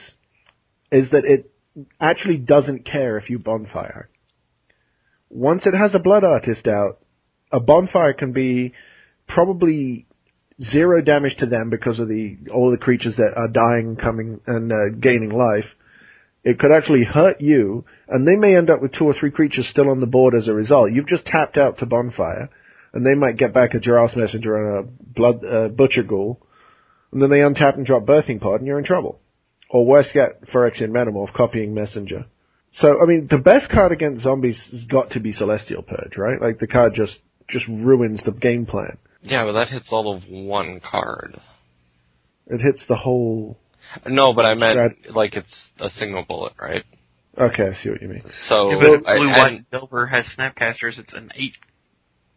[0.90, 1.52] is that it
[2.00, 4.08] actually doesn't care if you bonfire.
[5.28, 6.98] Once it has a blood artist out,
[7.52, 8.72] a bonfire can be
[9.28, 10.05] probably
[10.62, 14.72] zero damage to them because of the all the creatures that are dying, coming and
[14.72, 15.66] uh, gaining life.
[16.44, 19.66] It could actually hurt you, and they may end up with two or three creatures
[19.68, 20.92] still on the board as a result.
[20.92, 22.48] You've just tapped out to bonfire,
[22.94, 26.40] and they might get back a Geralf's Messenger and a blood uh, Butcher Ghoul,
[27.12, 29.20] and then they untap and drop Birthing Pod, and you're in trouble.
[29.70, 32.26] Or worse yet, Phyrexian Metamorph copying Messenger.
[32.80, 36.40] So, I mean, the best card against zombies has got to be Celestial Purge, right?
[36.40, 38.98] Like the card just just ruins the game plan.
[39.26, 41.40] Yeah, but that hits all of one card.
[42.46, 43.58] It hits the whole.
[44.06, 46.84] No, but I meant Strat- like it's a single bullet, right?
[47.38, 48.22] Okay, I see what you mean.
[48.48, 50.98] So Yeah, but if I- blue, and- white, and silver has snapcasters.
[50.98, 51.54] It's an eight.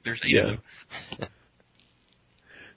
[0.04, 0.42] There's eight Yeah.
[0.42, 0.48] of
[1.20, 1.30] them.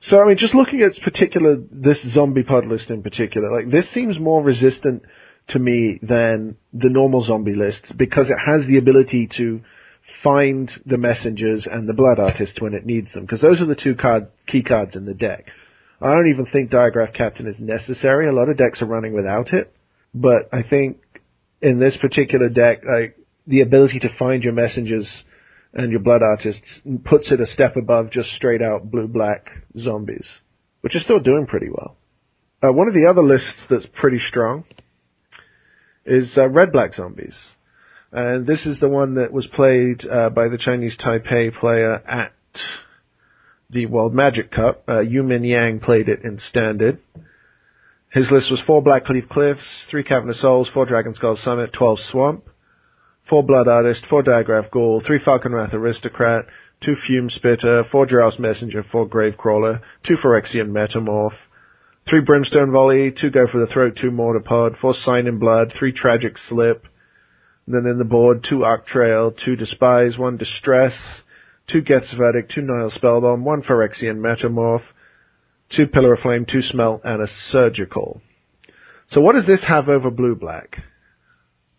[0.05, 3.89] So I mean, just looking at particular this zombie pod list in particular, like this
[3.95, 5.05] seems more resistant
[5.51, 9.61] to me than the normal zombie lists because it has the ability to
[10.23, 13.75] find the messengers and the blood artist when it needs them because those are the
[13.75, 15.47] two cards, key cards in the deck.
[16.01, 18.29] I don't even think Diregraf Captain is necessary.
[18.29, 19.73] A lot of decks are running without it,
[20.15, 20.99] but I think
[21.61, 25.09] in this particular deck, like the ability to find your messengers
[25.75, 29.47] and your blood artists puts it a step above just straight out blue black
[29.79, 30.27] zombies,
[30.81, 31.97] which is still doing pretty well.
[32.63, 34.65] Uh, one of the other lists that's pretty strong
[36.05, 37.35] is uh, red black zombies,
[38.13, 42.33] and this is the one that was played uh, by the Chinese Taipei player at
[43.71, 44.85] the World Magic Cup.
[44.89, 46.99] Uh, Yu Min Yang played it in standard.
[48.11, 51.73] His list was four Black Blackleaf Cliffs, three Cavern of Souls, four Dragon Skull Summit,
[51.73, 52.45] twelve Swamp
[53.29, 56.47] four Blood Artist, four Diregraf Ghoul, three Falkenrath Aristocrat,
[56.85, 61.35] two Fume Spitter, four Geralf's Messenger, four Gravecrawler, two Phyrexian Metamorph,
[62.09, 65.73] three Brimstone Volley, two Go for the Throat, two Mortar Pod, four Sign in Blood,
[65.79, 66.85] three Tragic Slip,
[67.67, 70.95] then in the board, two Arc Trail, two Despise, one Distress,
[71.71, 74.83] two Geth's Verdict, two Nihil Spellbomb, one Phyrexian Metamorph,
[75.75, 78.21] two Pillar of Flame, two Smelt, and a Surgical.
[79.11, 80.79] So what does this have over Blue Black?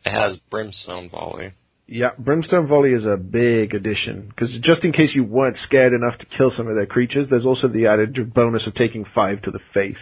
[0.06, 1.52] it has brimstone volley.
[1.86, 6.18] Yeah, Brimstone Volley is a big addition because just in case you weren't scared enough
[6.20, 9.52] to kill some of their creatures, there's also the added bonus of taking five to
[9.52, 10.00] the face.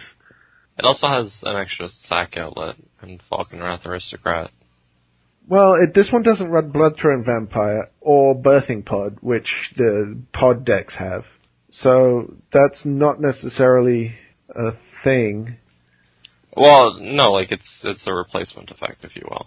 [0.78, 4.50] It also has an extra sack outlet and Falkenrath Aristocrat.
[5.48, 10.94] Well, it, this one doesn't run Bloodthrone Vampire or Birthing Pod, which the pod decks
[10.98, 11.24] have.
[11.70, 14.14] So that's not necessarily
[14.54, 14.72] a
[15.04, 15.56] thing.
[16.56, 19.46] Well, no, like it's it's a replacement effect, if you will.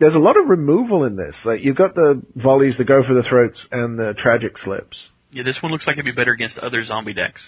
[0.00, 1.36] There's a lot of removal in this.
[1.44, 4.98] Like you've got the volleys, the go for the throats, and the tragic slips.
[5.30, 7.40] Yeah, this one looks like it'd be better against other zombie decks.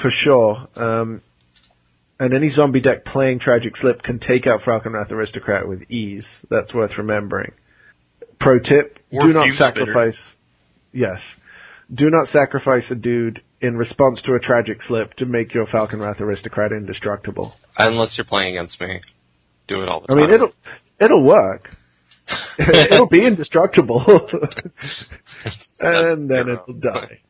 [0.00, 0.68] For sure.
[0.76, 1.22] Um,
[2.18, 6.26] and any zombie deck playing Tragic Slip can take out Falkenrath Aristocrat with ease.
[6.50, 7.52] That's worth remembering.
[8.40, 9.72] Pro tip, Or do not Fume Spitter.
[9.72, 10.18] sacrifice,
[10.92, 11.20] yes,
[11.92, 16.20] do not sacrifice a dude in response to a Tragic Slip to make your Falkenrath
[16.20, 17.54] Aristocrat indestructible.
[17.78, 19.00] Unless you're playing against me,
[19.68, 20.18] do it all the I time.
[20.18, 20.52] I mean, it'll,
[21.00, 21.70] it'll work.
[22.58, 24.04] it'll be indestructible.
[25.80, 27.20] and then it'll die.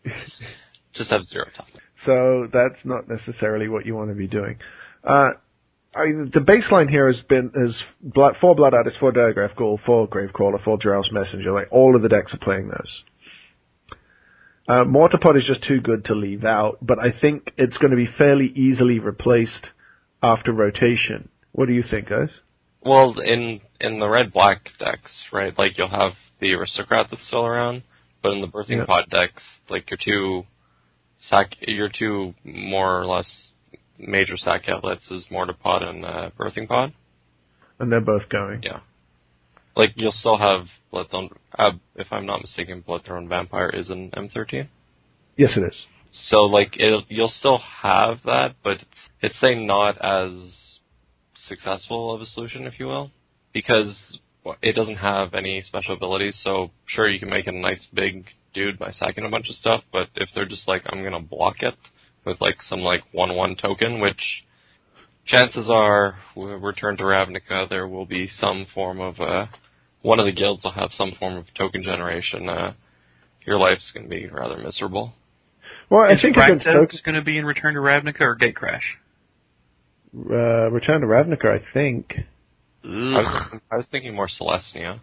[0.95, 1.67] Just have zero top.
[2.07, 4.59] So that's not necessarily what you want to be doing.
[5.03, 5.31] Uh,
[5.95, 10.09] I, the baseline here has been is blood, four Blood Artists, four Diregraf Ghoul, four
[10.09, 11.53] Gravecrawler, four Geralf's Messenger.
[11.53, 13.03] Like all of the decks are playing those.
[14.67, 17.97] Uh, Mortarpod is just too good to leave out, but I think it's going to
[17.97, 19.69] be fairly easily replaced
[20.23, 21.29] after rotation.
[21.53, 22.31] What do you think, guys?
[22.83, 25.57] Well, in in the red black decks, right?
[25.57, 27.83] Like you'll have the aristocrat that's still around,
[28.23, 28.87] but in the birthing Yeah.
[28.87, 30.45] pod decks, like your two
[31.29, 33.49] sack, your two more or less
[33.99, 36.93] major sack outlets is mortar pod and uh, birthing pod.
[37.79, 38.63] And they're both going.
[38.63, 38.81] Yeah.
[39.77, 41.31] Like you'll still have Bloodthrone.
[41.59, 44.69] Uh, if I'm not mistaken, Bloodthrone Vampire is an M13.
[45.37, 45.75] Yes, it is.
[46.29, 48.85] So like it, you'll still have that, but it's,
[49.21, 50.31] it's say not as
[51.49, 53.11] successful of a solution, if you will,
[53.53, 54.19] because
[54.63, 56.41] it doesn't have any special abilities.
[56.45, 59.57] So sure, you can make it a nice big dude by sacking a bunch of
[59.57, 61.75] stuff, but if they're just like I'm gonna block it
[62.25, 64.45] with like some like one one token, which
[65.27, 69.47] chances are, w- return to Ravnica, there will be some form of uh,
[70.03, 72.49] one of the guilds will have some form of token generation.
[72.49, 72.73] Uh,
[73.47, 75.13] your life's gonna be rather miserable.
[75.91, 78.37] Well, I Is think against Rakdos Token, going to be in Return to Ravnica or
[78.37, 78.81] Gatecrash?
[80.17, 82.15] uh, Return to Ravnica, I think.
[82.85, 85.01] I was, I was thinking more Celestia.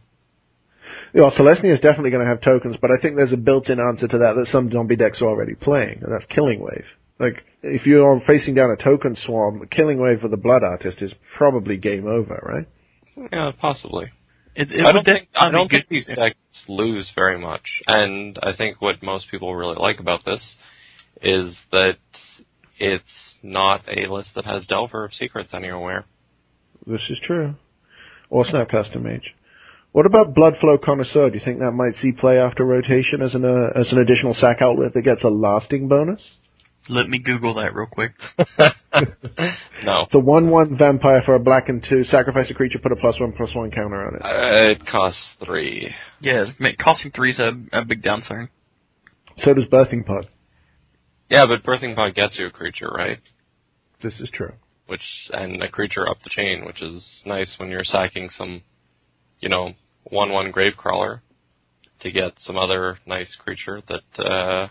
[1.13, 4.07] Yeah, Celestia is definitely going to have tokens, but I think there's a built-in answer
[4.07, 6.85] to that that some zombie decks are already playing, and that's Killing Wave.
[7.19, 11.13] Like, if you're facing down a token swarm, Killing Wave with the Blood Artist is
[11.37, 13.29] probably game over, right?
[13.31, 14.07] Yeah, possibly.
[14.55, 18.55] It, it I don't think I don't think these decks lose very much, and I
[18.55, 20.41] think what most people really like about this
[21.21, 21.97] is that
[22.79, 26.05] it's not a list that has Delver of Secrets anywhere.
[26.85, 27.55] This is true.
[28.29, 29.35] Or Snapcaster Mage.
[29.91, 31.29] What about blood flow Connoisseur?
[31.29, 34.33] Do you think that might see play after rotation as an uh, as an additional
[34.33, 36.21] sack outlet that gets a lasting bonus?
[36.89, 38.13] Let me Google that real quick.
[39.85, 42.03] no, It's a one-one vampire for a black and two.
[42.05, 44.21] Sacrifice a creature, put a plus one plus one counter on it.
[44.23, 45.93] uh, it costs three.
[46.21, 48.49] Yeah, ma- costing three is a, a big downside.
[49.37, 50.27] So does Birthing Pod.
[51.29, 53.19] Yeah, but Birthing Pod gets you a creature, right?
[54.01, 54.53] This is true.
[54.87, 55.01] Which
[55.31, 58.63] and a creature up the chain, which is nice when you're sacking some,
[59.39, 59.69] you know,
[60.05, 61.21] one-one Gravecrawler
[62.01, 64.67] to get some other nice creature that uh,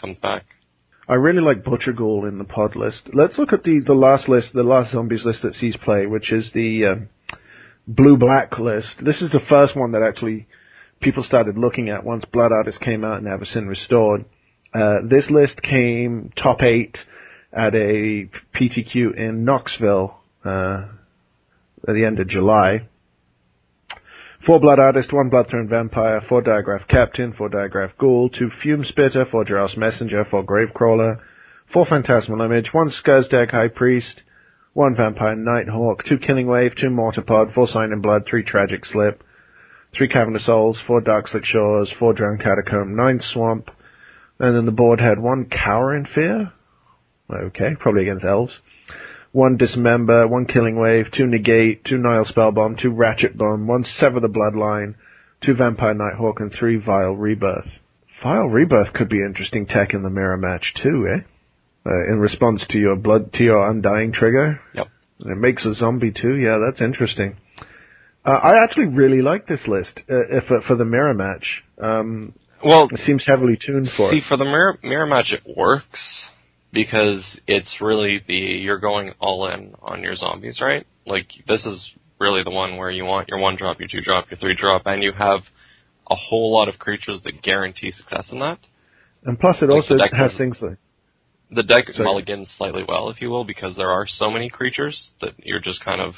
[0.00, 0.44] comes back.
[1.08, 3.02] I really like Butcher Ghoul in the pod list.
[3.12, 6.32] Let's look at the, the last list, the last zombies list that sees play, which
[6.32, 7.08] is the um,
[7.86, 8.88] blue black list.
[9.04, 10.46] This is the first one that actually
[11.00, 14.24] people started looking at once Blood Artist came out and Avacyn Restored.
[14.72, 16.96] Uh, this list came top eight
[17.52, 20.86] at a PTQ in Knoxville uh,
[21.86, 22.88] at the end of July.
[24.44, 29.24] Four Blood Artist, one Bloodthrone Vampire, four Diregraf Captain, four Diregraf Ghoul, two Fume Spitter,
[29.30, 31.20] four Drows Messenger, four Gravecrawler,
[31.72, 34.22] four Phantasmal Image, one Skursdag High Priest,
[34.72, 39.22] one Vampire Nighthawk, two Killing Wave, two Mortarpod, four Sign in Blood, three Tragic Slip,
[39.96, 43.70] three Cavern of Souls, four Dark Slick Shores, four Drowned Catacomb, nine Swamp,
[44.40, 46.52] and then the board had one Cower in Fear.
[47.32, 48.58] Okay, probably against elves.
[49.32, 54.20] One Dismember, one Killing Wave, two Negate, two Nihil Spellbomb, two Ratchet Bomb, one Sever
[54.20, 54.94] the Bloodline,
[55.42, 57.78] two Vampire Nighthawk, and three Vile Rebirth.
[58.22, 61.20] Vile Rebirth could be interesting tech in the mirror match too, eh?
[61.84, 64.60] Uh, in response to your blood, to your Undying trigger.
[64.74, 64.86] Yep.
[65.20, 66.34] It makes a zombie too.
[66.36, 67.36] Yeah, that's interesting.
[68.24, 71.62] Uh, I actually really like this list uh, if, uh, for the mirror match.
[71.80, 74.24] Um, Well, it seems heavily tuned for See, it.
[74.28, 76.28] for the mirror, mirror match, it works
[76.72, 80.86] because it's really the you're going all in on your zombies, right?
[81.06, 84.30] Like this is really the one where you want your one drop, your two drop,
[84.30, 85.40] your three drop, and you have
[86.08, 88.58] a whole lot of creatures that guarantee success in that.
[89.24, 90.78] And plus, it like also has things like
[91.50, 92.04] The deck Sorry.
[92.04, 95.84] mulligans slightly well, if you will, because there are so many creatures that you're just
[95.84, 96.14] kind of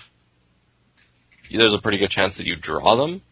[1.50, 3.22] there's a pretty good chance that you draw them.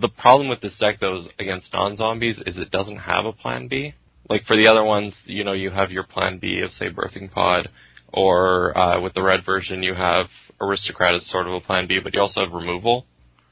[0.00, 3.68] The problem with this deck, though, is against non-zombies, is it doesn't have a plan
[3.68, 3.94] B.
[4.28, 7.32] Like for the other ones, you know, you have your plan B of say Birthing
[7.32, 7.68] Pod,
[8.12, 10.26] or uh, with the red version, you have
[10.60, 13.06] Aristocrat as sort of a plan B, but you also have removal,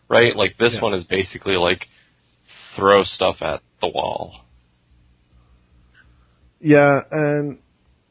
[0.08, 0.34] right?
[0.36, 0.82] Like this Yeah.
[0.82, 1.86] one is basically like
[2.76, 4.40] throw stuff at the wall.
[6.60, 7.58] Yeah, and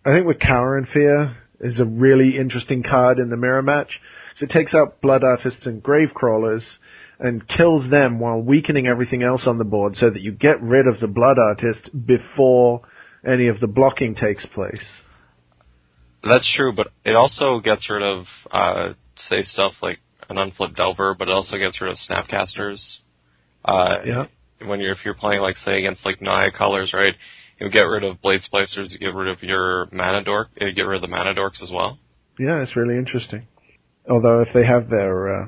[0.05, 3.99] I think with Cower and Fear is a really interesting card in the mirror match.
[4.37, 6.63] So it takes out Blood Artists and Grave Crawlers
[7.19, 10.87] and kills them while weakening everything else on the board so that you get rid
[10.87, 12.81] of the Blood Artist before
[13.25, 14.83] any of the blocking takes place.
[16.23, 18.93] That's true, but it also gets rid of, uh,
[19.29, 19.99] say, stuff like
[20.29, 22.81] an unflipped Delver, but it also gets rid of Snapcasters.
[23.63, 24.25] Uh, Yeah.
[24.65, 27.13] When you're, if you're playing, like, say, against, like, Naya colors, right?
[27.59, 30.83] You get rid of Blade Splicers, you get rid of your Mana Dork, you get
[30.83, 31.99] rid of the Mana Dorks as well.
[32.39, 33.47] Yeah, it's really interesting.
[34.09, 35.47] Although if they have their, uh, uh,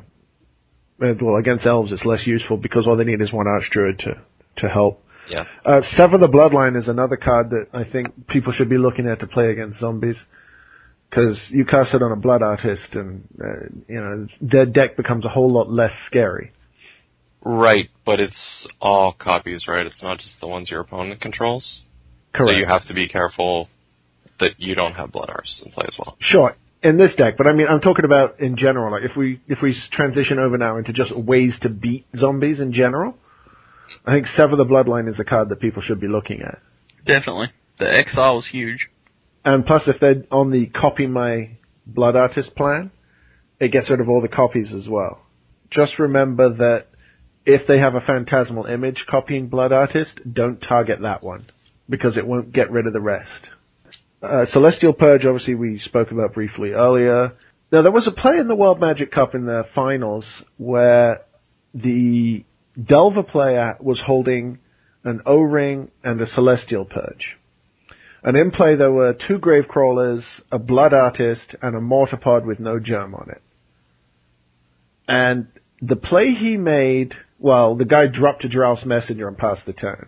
[0.99, 4.21] well, against elves it's less useful because all they need is one Archdruid to,
[4.57, 5.03] to help.
[5.29, 5.45] Yeah.
[5.65, 9.19] Uh, Sever the Bloodline is another card that I think people should be looking at
[9.19, 10.17] to play against zombies.
[11.09, 15.25] because you cast it on a blood artist, and uh, you know their deck becomes
[15.25, 16.51] a whole lot less scary.
[17.41, 19.85] Right, but it's all copies, right?
[19.85, 21.81] It's not just the ones your opponent controls.
[22.33, 22.57] Correct.
[22.57, 23.69] So you have to be careful
[24.39, 26.17] that you don't have blood artists in play as well.
[26.19, 28.91] Sure, in this deck, but I mean, I'm talking about in general.
[28.91, 32.73] Like if we if we transition over now into just ways to beat zombies in
[32.73, 33.15] general,
[34.05, 36.59] I think Sever the Bloodline is a card that people should be looking at.
[37.05, 37.47] Definitely.
[37.79, 38.87] The exile is huge.
[39.43, 41.51] And plus, if they're on the copy my
[41.85, 42.91] blood artist plan,
[43.59, 45.21] it gets rid of all the copies as well.
[45.71, 46.87] Just remember that
[47.45, 51.49] if they have a phantasmal image copying blood artist, don't target that one
[51.89, 53.49] because it won't get rid of the rest.
[54.21, 57.33] Uh, Celestial Purge, obviously, we spoke about briefly earlier.
[57.71, 60.25] Now, there was a play in the World Magic Cup in the finals
[60.57, 61.21] where
[61.73, 62.43] the
[62.83, 64.59] Delver player was holding
[65.03, 67.37] an O-ring and a Celestial Purge.
[68.23, 72.59] And in play there were two Grave Crawlers, a Blood Artist, and a Mortarpod with
[72.59, 73.41] no germ on it.
[75.07, 75.47] And
[75.81, 80.07] the play he made, well, the guy dropped a Geralf's Messenger and passed the turn.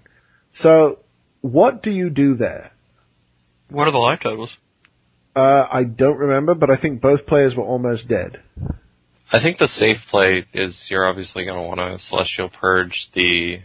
[0.52, 1.00] So,
[1.42, 2.72] what do you do there?
[3.70, 4.50] What are the life totals?
[5.36, 8.42] Uh, I don't remember, but I think both players were almost dead.
[9.32, 13.60] I think the safe play is you're obviously going to want to Celestial Purge the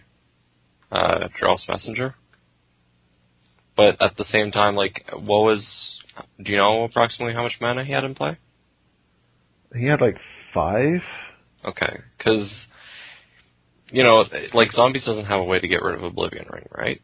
[0.93, 2.15] uh, Geralf's Messenger.
[3.77, 5.67] But at the same time, like, what was.
[6.41, 8.39] Do you know approximately how much mana he had in play?
[9.75, 10.17] He had like
[10.53, 11.01] five.
[11.65, 12.53] Okay, because
[13.89, 17.01] you know, like zombies doesn't have a way to get rid of Oblivion Ring, right?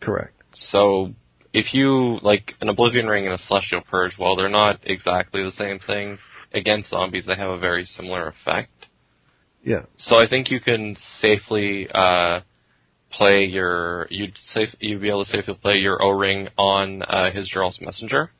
[0.00, 0.34] Correct.
[0.54, 1.10] So
[1.54, 5.52] if you like an Oblivion Ring and a Celestial Purge, while they're not exactly the
[5.52, 6.18] same thing
[6.52, 8.70] against zombies, they have a very similar effect.
[9.62, 9.82] Yeah.
[9.96, 12.40] So I think you can safely uh,
[13.12, 17.30] play your you'd safe you'd be able to safely play your O ring on uh,
[17.30, 18.30] his Geralf's Messenger,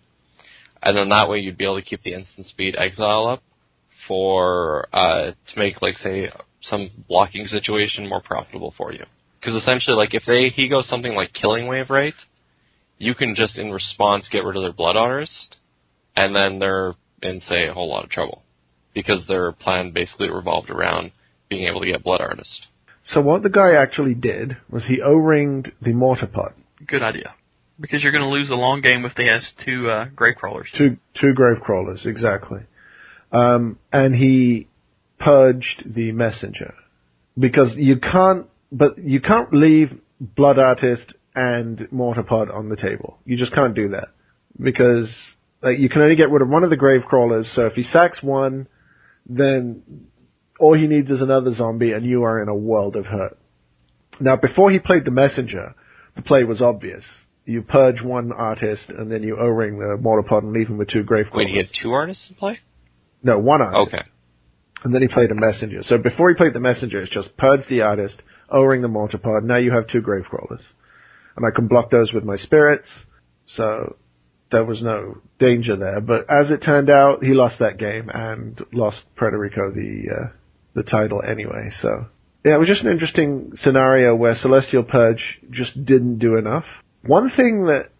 [0.82, 3.42] and then that way you'd be able to keep the instant speed exile up
[4.08, 6.30] for uh, to make like say
[6.62, 9.04] some blocking situation more profitable for you.
[9.38, 12.14] Because essentially, like if they he goes something like Killing Wave, right?
[12.98, 15.56] You can just in response get rid of their Blood Artist,
[16.16, 18.42] and then they're in say a whole lot of trouble
[18.94, 21.10] because their plan basically revolved around
[21.48, 22.66] being able to get Blood Artist.
[23.06, 26.54] So what the guy actually did was he O-ringed the Mortarpod.
[26.86, 27.34] Good idea.
[27.78, 30.68] Because you're going to lose a long game if they has two uh, grave crawlers.
[30.78, 32.60] Two two grave crawlers, exactly.
[33.32, 34.68] Um, and he
[35.18, 36.74] purged the messenger
[37.36, 43.18] because you can't, but you can't leave blood artist and mortarpod on the table.
[43.24, 44.08] You just can't do that
[44.60, 45.08] because
[45.62, 47.50] like you can only get rid of one of the grave crawlers.
[47.54, 48.68] So if he sacks one,
[49.26, 49.82] then
[50.60, 53.36] all he needs is another zombie, and you are in a world of hurt.
[54.20, 55.74] Now, before he played the messenger,
[56.14, 57.04] the play was obvious.
[57.44, 61.02] You purge one artist, and then you O-ring the mortarpod and leave him with two
[61.02, 61.46] grave crawlers.
[61.46, 62.58] Wait, he had two artists in play?
[63.22, 63.94] No, one artist.
[63.94, 64.04] Okay.
[64.84, 65.82] And then he played a messenger.
[65.82, 68.20] So before he played the messenger, it's just purge the artist,
[68.50, 69.42] O-ring the mortarpod.
[69.42, 70.62] Now you have two grave crawlers.
[71.36, 72.88] And I can block those with my spirits.
[73.56, 73.96] So
[74.50, 76.00] there was no danger there.
[76.00, 80.28] But as it turned out, he lost that game and lost Puerto Rico the, uh,
[80.74, 81.70] the title anyway.
[81.80, 82.06] So
[82.44, 86.64] yeah, it was just an interesting scenario where Celestial Purge just didn't do enough.
[87.02, 87.90] One thing that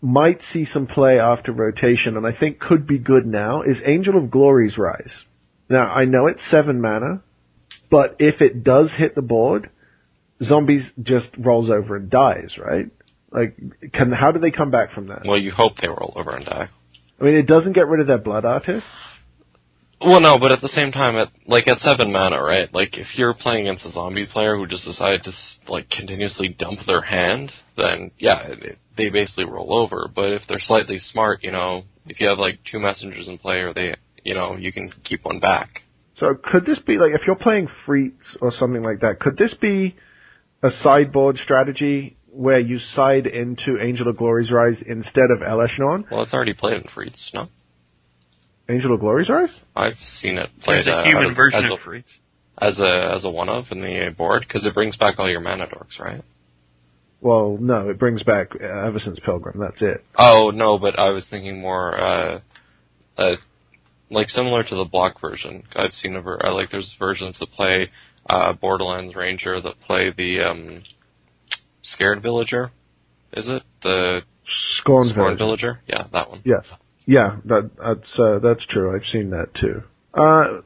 [0.00, 4.16] might see some play after rotation, and I think could be good now, is Angel
[4.16, 5.12] of Glory's Rise.
[5.68, 7.22] Now, I know it's seven mana,
[7.90, 9.70] but if it does hit the board,
[10.44, 12.86] zombies just rolls over and dies, right?
[13.30, 13.56] Like,
[13.92, 15.22] can how do they come back from that?
[15.24, 16.68] Well, you hope they roll over and die.
[17.20, 18.86] I mean, it doesn't get rid of their blood artist.
[20.04, 22.72] Well, no, but at the same time, at like at seven mana, right?
[22.74, 25.32] Like if you're playing against a zombie player who just decided to
[25.68, 30.10] like continuously dump their hand, then yeah, it, it, they basically roll over.
[30.12, 33.58] But if they're slightly smart, you know, if you have like two messengers in play,
[33.60, 35.82] or they, you know, you can keep one back.
[36.16, 39.20] So could this be like if you're playing Freets or something like that?
[39.20, 39.94] Could this be
[40.62, 46.04] a sideboard strategy where you side into Angel of Glory's Rise instead of Elesh Norn?
[46.10, 47.48] Well, it's already played in Frites, no?
[48.68, 49.54] Angel of Glory's Rise?
[49.76, 53.14] I've seen it played There's a uh, human as- version as of a, as a
[53.16, 55.98] as a one of in the board because it brings back all your mana dorks,
[55.98, 56.22] right?
[57.20, 59.58] Well, no, it brings back uh, Avacyn's Pilgrim.
[59.60, 60.04] That's it.
[60.18, 62.40] Oh no, but I was thinking more uh,
[63.18, 63.36] uh,
[64.10, 65.62] like similar to the block version.
[65.76, 67.90] I've seen a ver- uh, like there's versions that play
[68.28, 70.82] uh, Borderlands Ranger that play the um,
[71.82, 72.70] Scared Villager.
[73.32, 74.22] Is it the
[74.78, 75.38] Scorn, Scorn Villager.
[75.38, 75.80] Villager?
[75.86, 76.42] Yeah, that one.
[76.44, 76.66] Yes.
[77.06, 78.94] Yeah, that, that's uh, that's true.
[78.94, 79.82] I've seen that too.
[80.14, 80.62] Uh,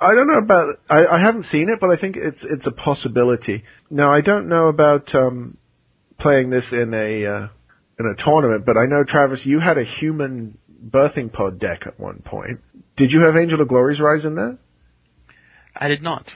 [0.00, 0.74] I don't know about.
[0.88, 3.64] I, I haven't seen it, but I think it's it's a possibility.
[3.90, 5.56] Now I don't know about um,
[6.18, 7.48] playing this in a uh,
[7.98, 11.98] in a tournament, but I know Travis, you had a human birthing pod deck at
[11.98, 12.60] one point.
[12.96, 14.58] Did you have Angel of Glory's Rise in there?
[15.74, 16.26] I did not.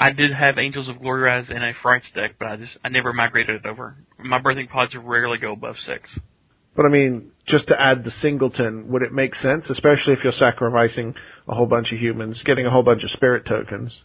[0.00, 2.88] I did have Angels of Glory Rise in a Frites deck, but I just I
[2.88, 3.96] never migrated it over.
[4.18, 6.08] My birthing pods rarely go above six.
[6.74, 10.32] But I mean, just to add the singleton, would it make sense, especially if you're
[10.32, 11.14] sacrificing
[11.46, 14.00] a whole bunch of humans, getting a whole bunch of spirit tokens?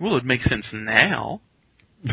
[0.00, 1.42] Well, it makes sense now.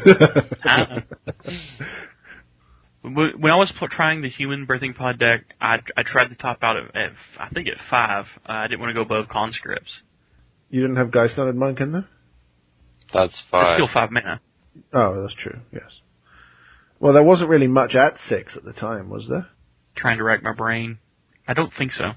[3.01, 6.75] When I was trying the human birthing pod deck, I, I tried to top out
[6.75, 8.25] at, at I think at five.
[8.49, 9.91] Uh, I didn't want to go above conscripts.
[10.71, 12.07] you didn't have Geist-Honored Monk in there?
[13.13, 13.75] That's It's fine.
[13.75, 14.41] still five mana.
[14.93, 15.99] Oh, that's true, yes.
[16.99, 19.47] Well, there wasn't really much at six at the time, was there?
[19.95, 20.97] Trying to rack my brain.
[21.47, 22.11] I don't think so.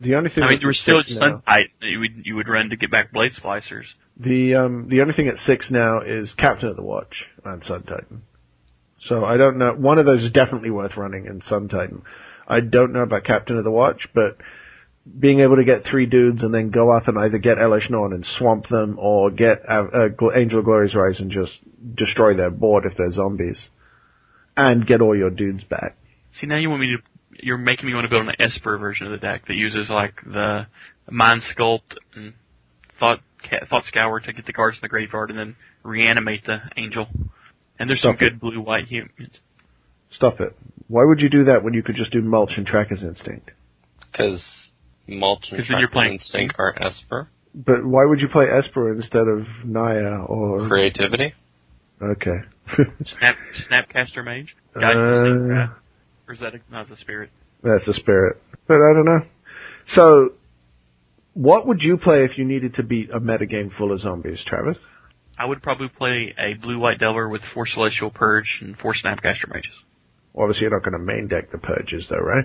[0.00, 1.70] The only thing I mean, that's you still six sun tight.
[1.80, 3.84] You would you would run to get back blade splicers.
[4.16, 7.84] The um the only thing at six now is Captain of the Watch and Sun
[7.84, 8.22] Titan.
[9.02, 9.72] So I don't know.
[9.74, 12.02] One of those is definitely worth running in Sun Titan.
[12.48, 14.38] I don't know about Captain of the Watch, but
[15.18, 18.12] being able to get three dudes and then go up and either get Elesh Norn
[18.12, 21.52] and swamp them, or get uh, uh, Angel of Glory's Rise and just
[21.94, 23.58] destroy their board if they're zombies,
[24.56, 25.96] and get all your dudes back.
[26.40, 27.02] See, now you want me to.
[27.44, 30.14] You're making me want to build an Esper version of the deck that uses like
[30.24, 30.66] the
[31.10, 32.34] Mind Sculpt and
[33.00, 33.20] Thought
[33.68, 37.08] Thought Scour to get the cards in the graveyard and then reanimate the Angel.
[37.78, 38.20] And there's some it.
[38.20, 39.40] good blue white humans.
[40.12, 40.54] Stop it.
[40.86, 43.50] Why would you do that when you could just do Mulch and Tracker's Instinct?
[44.12, 44.44] Because
[45.08, 47.28] Mulch and 'Cause then you're playing- Instinct are Esper.
[47.54, 51.34] But why would you play Esper instead of Naya or Creativity.
[52.00, 52.38] Okay.
[53.18, 53.36] Snap
[53.70, 54.56] Snapcaster Mage.
[54.78, 55.68] Geist Uh,
[56.26, 57.30] Or is that a, not the spirit?
[57.62, 58.38] That's the spirit.
[58.66, 59.20] But I don't know.
[59.94, 60.32] So,
[61.34, 64.78] what would you play if you needed to beat a metagame full of zombies, Travis?
[65.38, 69.52] I would probably play a blue white Delver with four Celestial Purge and four Snapcaster
[69.52, 69.72] Mages.
[70.36, 72.44] Obviously, you're not going to main deck the purges, though, right?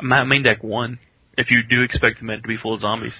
[0.00, 0.98] My main deck one.
[1.36, 3.14] If you do expect the meta to be full of zombies,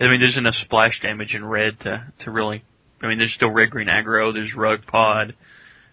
[0.00, 2.64] I mean, there's enough splash damage in red to to really.
[3.02, 4.32] I mean, there's still red green aggro.
[4.32, 5.34] There's rug pod.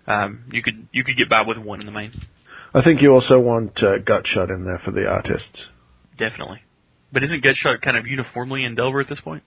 [0.07, 2.11] Um, you could you could get by with one in the main,
[2.73, 5.67] I think you also want uh, Gutshot in there for the artists.
[6.17, 6.61] definitely.
[7.11, 9.43] But isn't Gutshot kind of uniformly in Delver at this point?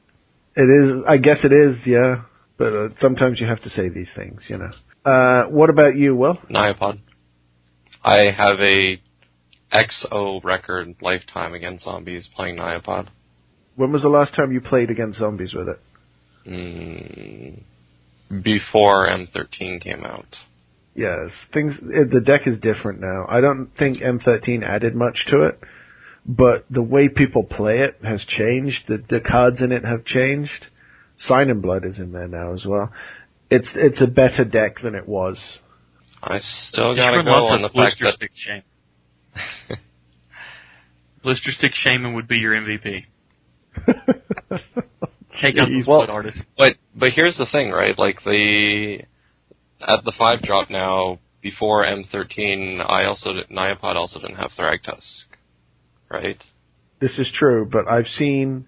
[0.57, 2.23] It is, I guess it is, yeah.
[2.59, 4.71] But uh, sometimes you have to say these things, you know.
[5.11, 6.39] Uh, what about you, Will?
[6.51, 7.01] Naya Pod.
[8.03, 9.01] I have a
[9.73, 13.11] XO record lifetime against zombies playing Naya Pod.
[13.77, 15.81] When was the last time you played against zombies with it?
[16.47, 17.63] Mm,
[18.43, 20.27] before M13 came out.
[20.95, 21.75] Yes, things.
[21.83, 23.25] It, the deck is different now.
[23.29, 25.59] I don't think M13 added much to it,
[26.27, 28.85] but the way people play it has changed.
[28.89, 30.67] The the cards in it have changed.
[31.17, 32.93] Sign in Blood is in there now as well.
[33.51, 35.39] It's it's a better deck than it was.
[36.23, 38.63] I still gotta should go on the of fact Blister that Stick Shame.
[41.25, 43.05] Blisterstick Shaman would be your MVP.
[45.41, 45.81] Take out Jeez.
[45.81, 46.43] the blood artist.
[46.59, 47.99] But but here's the thing, right?
[47.99, 48.99] Like the
[49.81, 54.53] at the five drop now before M13, I also did, Naya Pod also didn't have
[54.57, 55.25] Thragtusk,
[56.09, 56.39] right?
[57.01, 58.67] This is true, but I've seen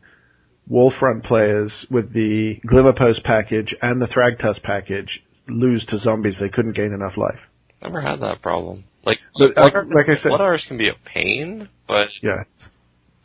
[0.68, 6.36] Wolf Run players with the Glimmerpost package and the Thragtusk package lose to zombies.
[6.40, 7.38] They couldn't gain enough life.
[7.80, 8.84] Never had that problem.
[9.04, 12.44] Like But, blood, uh, like I said- blood artists can be a pain, but Yeah.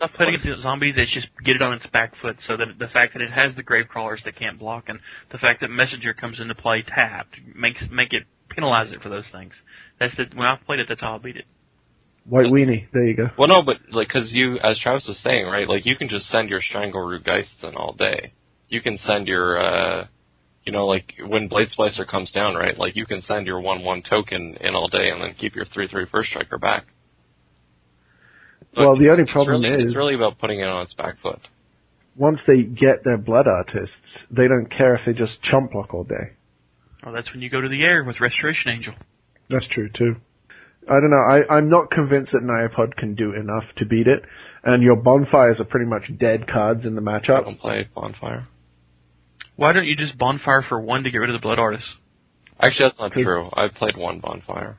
[0.01, 2.37] Not putting against zombies, it's just get it on its back foot.
[2.47, 4.99] So that the fact that it has the grave crawlers that can't block, and
[5.31, 9.27] the fact that messenger comes into play tapped makes make it penalize it for those
[9.29, 9.53] things.
[9.99, 10.87] That's the, when I played it.
[10.87, 11.45] That's how I beat it.
[12.25, 12.87] White weenie.
[12.93, 13.29] There you go.
[13.37, 15.67] well, no, but like because you, as Travis was saying, right?
[15.67, 18.31] Like you can just send your Strangleroot Geists in all day.
[18.69, 20.07] You can send your, uh
[20.69, 22.77] you know, like when Blade Splicer comes down, right?
[22.77, 26.05] Like you can send your one-one token in all day and then keep your three-three
[26.11, 26.85] first striker back.
[28.77, 31.39] Well, the only problem really, is- it's really about putting it on its back foot.
[32.15, 33.95] Once they get their blood artists,
[34.29, 36.33] they don't care if they just chump block all day.
[37.03, 38.93] Well, that's when you go to the air with Restoration Angel.
[39.49, 40.17] That's true too.
[40.87, 41.17] I don't know.
[41.17, 44.21] I, I'm not convinced that Naya Pod can do enough to beat it,
[44.63, 47.43] and your bonfires are pretty much dead cards in the I matchup.
[47.45, 48.47] don't play Bonfire.
[49.59, 51.83] Why don't you just bonfire for one to get rid of the blood artist?
[52.61, 53.49] Actually, that's not true.
[53.53, 54.77] I've played one Bonfire.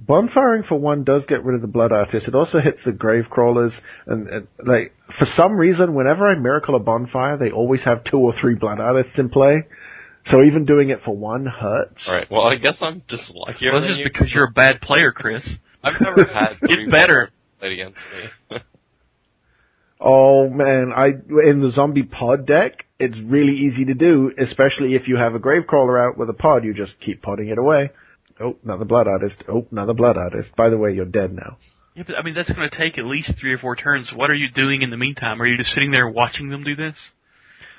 [0.00, 2.28] Bonfiring for one does get rid of the blood artist.
[2.28, 3.72] It also hits the grave crawlers,
[4.06, 8.18] and, and like for some reason, whenever I miracle a bonfire, they always have two
[8.18, 9.66] or three blood artists in play.
[10.26, 12.04] So even doing it for one hurts.
[12.06, 12.30] All right.
[12.30, 14.04] Well, I guess I'm just luckier Well, that's just you.
[14.04, 15.44] because you're a bad player, Chris.
[15.82, 17.30] I've never had Get three better.
[17.58, 17.98] Played against
[18.50, 18.58] me.
[20.06, 21.06] Oh man, I
[21.48, 25.38] in the zombie pod deck, it's really easy to do, especially if you have a
[25.38, 26.62] gravecrawler out with a pod.
[26.62, 27.90] You just keep podding it away.
[28.38, 29.36] Oh, another blood artist.
[29.48, 30.50] Oh, another blood artist.
[30.56, 31.56] By the way, you're dead now.
[31.94, 34.10] Yeah, but I mean that's going to take at least three or four turns.
[34.14, 35.40] What are you doing in the meantime?
[35.40, 36.96] Are you just sitting there watching them do this?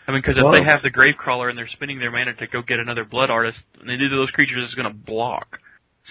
[0.08, 2.62] I mean, because if they have the Gravecrawler and they're spending their mana to go
[2.62, 5.60] get another Blood Artist, and they do to those creatures, it's going to block.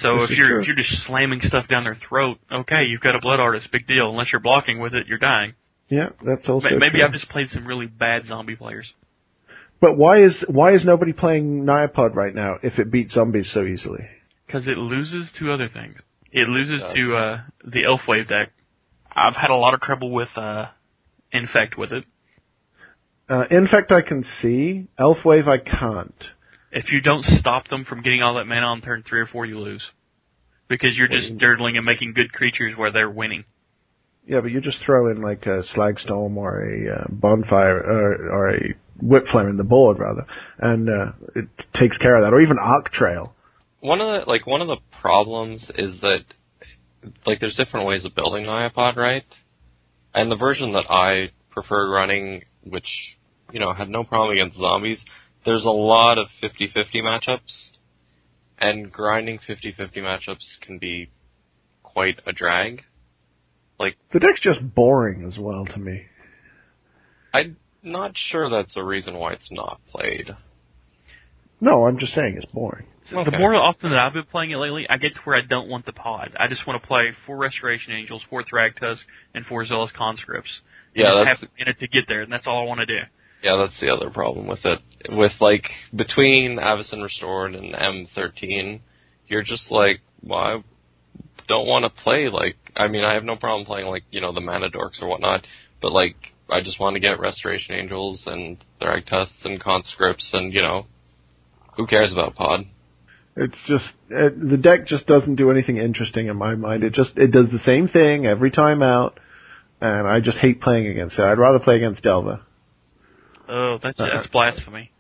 [0.03, 3.15] So This if you're if you're just slamming stuff down their throat, okay, you've got
[3.15, 4.11] a Blood Artist, big deal.
[4.11, 5.55] Unless you're blocking with it, you're dying.
[5.89, 7.07] Yeah, that's also Ma- Maybe true.
[7.07, 8.93] I've just played some really bad zombie players.
[9.81, 13.51] But why is why is nobody playing Naya Pod right now if it beats zombies
[13.53, 14.07] so easily?
[14.47, 15.97] Because it loses to other things.
[16.33, 16.95] It loses Does.
[16.95, 18.51] to uh, the Elf Wave deck.
[19.15, 20.67] I've had a lot of trouble with uh,
[21.33, 22.05] Infect with it.
[23.29, 24.87] Uh, Infect I can see.
[24.99, 26.15] Elfwave I can't.
[26.73, 29.47] If you don't stop them from getting all that mana on turn three or four,
[29.47, 29.83] you lose.
[30.69, 33.45] Because you're just Well, dirtling and making good creatures where they're winning.
[34.27, 38.55] Yeah, but you just throw in like a Slagstorm or a uh, Bonfire or, or
[38.55, 40.27] a Whipflare in the board rather,
[40.59, 42.33] and uh, it takes care of that.
[42.33, 43.35] Or even Arc Trail.
[43.81, 46.25] One of the like one of the problems is that
[47.27, 49.25] like there's different ways of building Naya Pod, right?
[50.15, 52.89] And the version that I preferred running, which
[53.53, 55.03] you know had no problem against zombies,
[55.45, 57.69] there's a lot of 50-50 matchups,
[58.59, 61.11] and grinding 50-50 matchups can be
[61.83, 62.85] quite a drag.
[63.79, 66.07] Like The deck's just boring as well to me.
[67.33, 70.31] I'm not sure that's a reason why it's not played.
[71.61, 72.87] No, I'm just saying it's boring.
[73.11, 75.69] The more often that I've been playing it lately, I get to where I don't
[75.69, 76.35] want the pod.
[76.39, 79.01] I just want to play four Restoration Angels, four Thragtusk,
[79.35, 80.49] and four Zealous Conscripts.
[80.95, 82.81] And Yeah, just that's have in it to get there, and that's all I want
[82.81, 82.99] to do.
[83.43, 84.81] Yeah, that's the other problem with it.
[85.11, 85.65] With like
[85.95, 88.81] between Avacyn Restored and M13,
[89.29, 90.63] you're just like, well, I
[91.49, 92.57] don't want to play like.
[92.77, 95.47] I mean, I have no problem playing like you know the Mana Dorks or whatnot,
[95.81, 96.17] but like
[96.51, 100.87] I just want to get Restoration Angels and Thragtusks and Conscripts and you know,
[101.77, 102.67] who cares about Pod?
[103.37, 106.85] It's just it, the deck just doesn't do anything interesting in my mind.
[106.85, 109.19] It just it does the same thing every time out,
[109.81, 111.23] and I just hate playing against it.
[111.23, 112.41] I'd rather play against Delver.
[113.49, 114.91] Oh, that's Uh, that's blasphemy.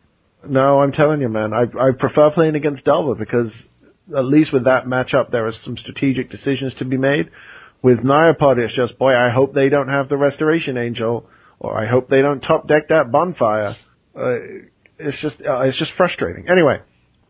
[0.47, 1.53] No, I'm telling you, man.
[1.53, 3.53] I I prefer playing against Delver because
[4.16, 7.30] at least with that matchup, there are some strategic decisions to be made.
[7.82, 11.28] With Naya Pod, it's just boy, I hope they don't have the Restoration Angel,
[11.59, 13.76] or I hope they don't top deck that bonfire.
[14.16, 14.36] Uh,
[14.98, 16.48] it's just uh, it's just frustrating.
[16.48, 16.78] Anyway,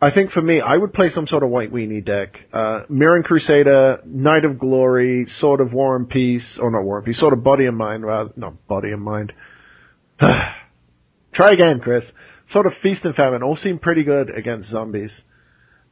[0.01, 2.37] I think for me, I would play some sort of white weenie deck.
[2.53, 7.07] Uh, Mirran Crusader, Knight of Glory, Sword of War and Peace, or not War and
[7.07, 9.33] Peace, Sword of Body and Mind, rather, not Body and Mind.
[10.21, 12.05] Try again, Chris.
[12.53, 15.11] Sword of Feast and Famine all seem pretty good against zombies.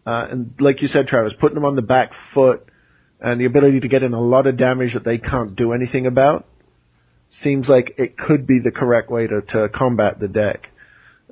[0.05, 2.66] Uh, and like you said, Travis, putting them on the back foot
[3.20, 6.07] and the ability to get in a lot of damage that they can't do anything
[6.07, 6.44] about
[7.42, 10.68] seems like it could be the correct way to, to combat the deck.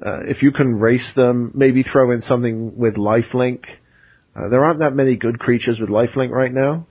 [0.04, 3.64] Uh, if you can race them, maybe throw in something with lifelink.
[4.34, 6.86] Uh, there aren't that many good creatures with lifelink right now.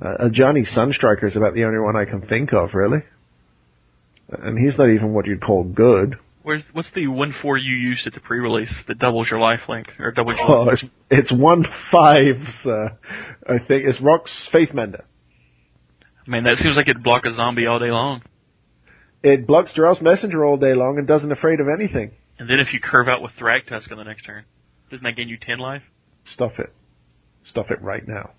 [0.00, 2.98] Uh, Ajani Sunstriker is about the only one I can think of, really.
[4.28, 6.16] And he's not even what you'd call good.
[6.46, 9.88] Where's what's the one four you used at the pre-release that doubles your life link
[9.98, 10.48] or doubles your?
[10.48, 12.36] Oh, it's, it's one five.
[12.64, 12.90] Uh,
[13.48, 15.04] I think it's Rock's Faith Mender.
[16.24, 18.22] Man, that seems like it'd block a zombie all day long.
[19.24, 22.12] It blocks Geralf's Messenger all day long and doesn't afraid of anything.
[22.38, 24.44] And then if you curve out with Thragtusk on the next turn,
[24.88, 25.82] doesn't that gain you ten life?
[26.32, 26.72] Stop it.
[27.50, 28.30] Stop it right now.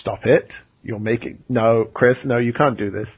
[0.00, 0.50] Stop it.
[0.82, 2.16] You're making no, Chris.
[2.24, 3.08] No, you can't do this.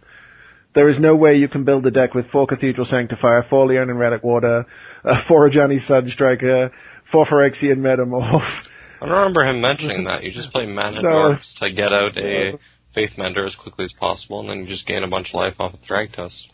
[0.77, 3.97] There is no way you can build a deck with four Cathedral Sanctifier, four Leonin
[3.97, 4.67] Relic-Warder,
[5.05, 6.71] uh, four Ajani Sunstriker,
[7.11, 8.61] four Phyrexian Metamorph.
[9.01, 10.23] I don't remember him mentioning that.
[10.23, 11.09] You just play Mana No.
[11.09, 12.59] Dorks to get out a
[12.95, 15.73] Faithmender as quickly as possible, and then you just gain a bunch of life off
[15.73, 16.45] of Thragtusk.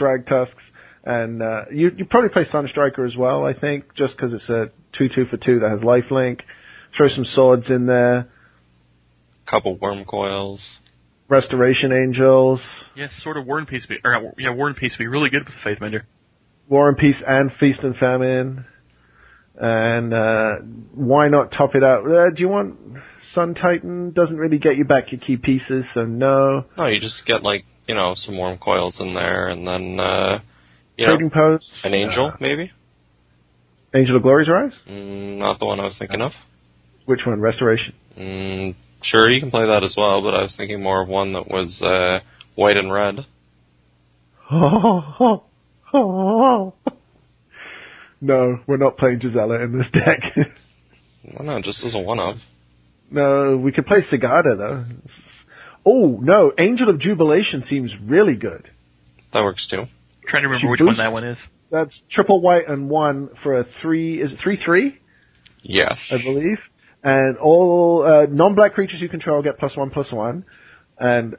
[0.00, 0.64] Thragtusks,
[1.04, 3.44] and uh, you you probably play Sunstriker as well.
[3.44, 6.40] I think just because it's a two two for two that has lifelink.
[6.96, 8.28] Throw some swords in there.
[9.46, 10.60] Couple Wurmcoils.
[11.28, 12.60] Restoration Angels,
[12.96, 13.84] Yes, Sword of War and Peace.
[13.86, 16.02] Be, or yeah, War and Peace would be really good with the Faithmender.
[16.68, 18.64] War and Peace, and Feast and Famine.
[19.60, 20.56] And uh,
[20.94, 22.06] why not top it out?
[22.06, 22.76] Uh, do you want
[23.34, 24.12] Sun Titan?
[24.12, 26.64] Doesn't really get you back your key pieces, so no.
[26.76, 30.38] No, you just get like you know some Wurmcoils in there, and then uh,
[30.96, 31.68] you know Trading Post.
[31.84, 32.70] an Angel maybe.
[33.94, 34.74] Angel of Glory's Rise.
[34.88, 36.32] Mm, not the one I was thinking of.
[37.06, 37.40] Which one?
[37.40, 37.94] Restoration.
[38.18, 41.32] Mm, sure, you can play that as well, but I was thinking more of one
[41.32, 42.20] that was uh,
[42.54, 43.16] white and red.
[48.20, 50.46] no, we're not playing Gisela in this deck.
[51.34, 52.36] Well, no, just as a one of.
[53.10, 54.84] no, we could play Sigarda though.
[55.84, 58.70] Oh no, Angel of Jubilation seems really good.
[59.34, 59.84] That works too.
[60.26, 61.36] trying to remember She which one that one is.
[61.70, 64.22] That's triple white and one for a three.
[64.22, 64.98] Is it three three?
[65.62, 66.58] Yes, I believe.
[67.02, 70.44] And all uh, non-black creatures you control get plus one plus one,
[70.98, 71.36] and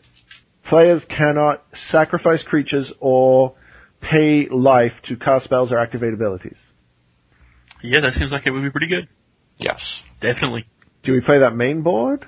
[0.68, 3.56] players cannot sacrifice creatures or
[4.02, 6.58] pay life to cast spells or activate abilities.
[7.84, 9.08] Yeah, that seems like it would be pretty good.
[9.58, 9.80] Yes.
[10.22, 10.66] Definitely.
[11.04, 12.26] Do we play that main board?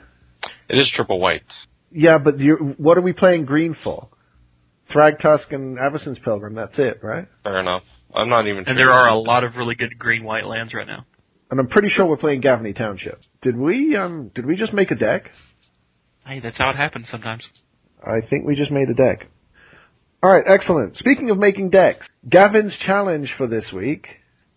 [0.70, 1.44] It is triple white.
[1.92, 4.08] Yeah, but you what are we playing green for?
[4.94, 7.28] Thragtusk and Avacyn's Pilgrim, that's it, right?
[7.44, 7.84] Fair enough.
[8.14, 8.76] I'm not even And sure.
[8.78, 11.06] there are a lot of really good green-white lands right now.
[11.52, 13.20] And I'm pretty sure we're playing Gavony Township.
[13.42, 15.30] Did we um did we just make a deck?
[16.26, 17.44] Hey, that's how it happens sometimes.
[18.02, 19.28] I think we just made a deck.
[20.24, 20.98] Alright, excellent.
[20.98, 24.08] Speaking of making decks, Gavin's challenge for this week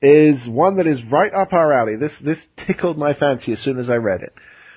[0.01, 1.97] is one that is right up our alley.
[1.97, 4.33] This this tickled my fancy as soon as I read it.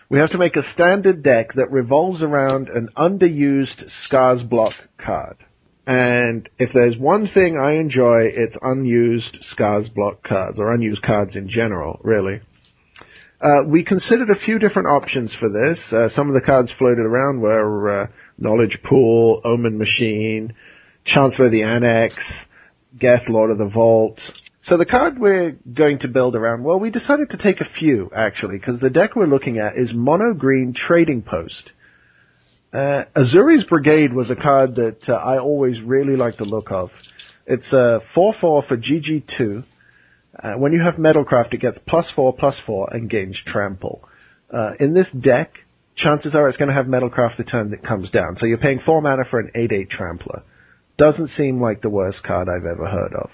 [0.10, 5.36] We have to make a standard deck that revolves around an underused Scars block card.
[5.88, 11.38] And if there's one thing I enjoy, it's unused Scars block cards, or unused cards
[11.38, 12.42] in general, really.
[13.40, 15.80] Uh, we considered a few different options for this.
[15.94, 18.08] Uh, some of the cards floated around were uh,
[18.38, 20.54] Knowledge Pool, Omen Machine,
[21.06, 22.16] Chancellor of the Annex,
[23.00, 24.20] Geth, Lord of the Vault.
[24.64, 28.12] So the card we're going to build around, well, we decided to take a few,
[28.14, 31.72] actually, because the deck we're looking at is Mono Green Trading Post.
[32.78, 36.92] Uh, Ezuri's Brigade was a card that uh, I always really liked the look of.
[37.48, 39.66] It's a 4-4 for GG2.
[40.44, 44.08] Uh, when you have Metalcraft, it gets plus 4, plus 4, and gains Trample.
[44.54, 45.54] Uh, in this deck,
[45.96, 48.36] chances are it's going to have Metalcraft the turn that comes down.
[48.38, 50.44] So you're paying 4 mana for an 8-8 Trampler.
[51.00, 53.32] Doesn't seem like the worst card I've ever heard of.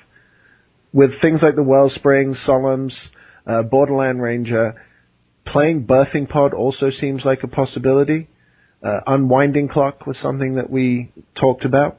[0.94, 2.94] With things like the Wellspring, Solemns,
[3.46, 4.82] uh, Borderland Ranger,
[5.46, 8.30] playing Birthing Pod also seems like a possibility.
[8.84, 11.98] Uh, Unwinding Clock was something that we talked about.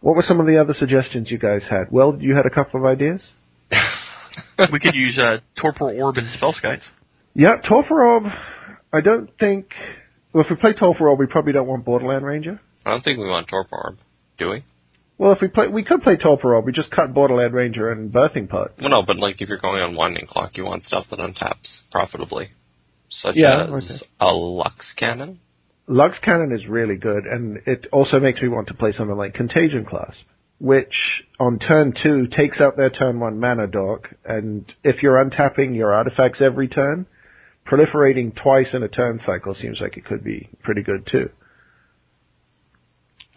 [0.00, 1.84] What were some of the other suggestions you guys had?
[1.90, 3.22] Well, you had a couple of ideas?
[4.72, 6.82] we could use uh, Torpor Orb and Spellskites.
[7.34, 8.24] Yeah, Torpor Orb,
[8.92, 9.68] I don't think...
[10.32, 12.60] Well, if we play Torpor Orb, we probably don't want Borderland Ranger.
[12.84, 13.98] I don't think we want Torpor Orb,
[14.36, 14.64] do we?
[15.16, 16.66] Well, if we play, we could play Torpor Orb.
[16.66, 18.72] We just cut Borderland Ranger and Birthing Pod.
[18.80, 22.48] Well, no, but like if you're going Unwinding Clock, you want stuff that untaps profitably,
[23.10, 24.06] such Yeah, as okay.
[24.20, 25.38] a Lux Cannon.
[25.86, 29.34] Lux Cannon is really good, and it also makes me want to play something like
[29.34, 30.20] Contagion Clasp,
[30.58, 35.76] which on turn two takes out their turn one mana dork, and if you're untapping
[35.76, 37.06] your artifacts every turn,
[37.66, 41.28] proliferating twice in a turn cycle seems like it could be pretty good too.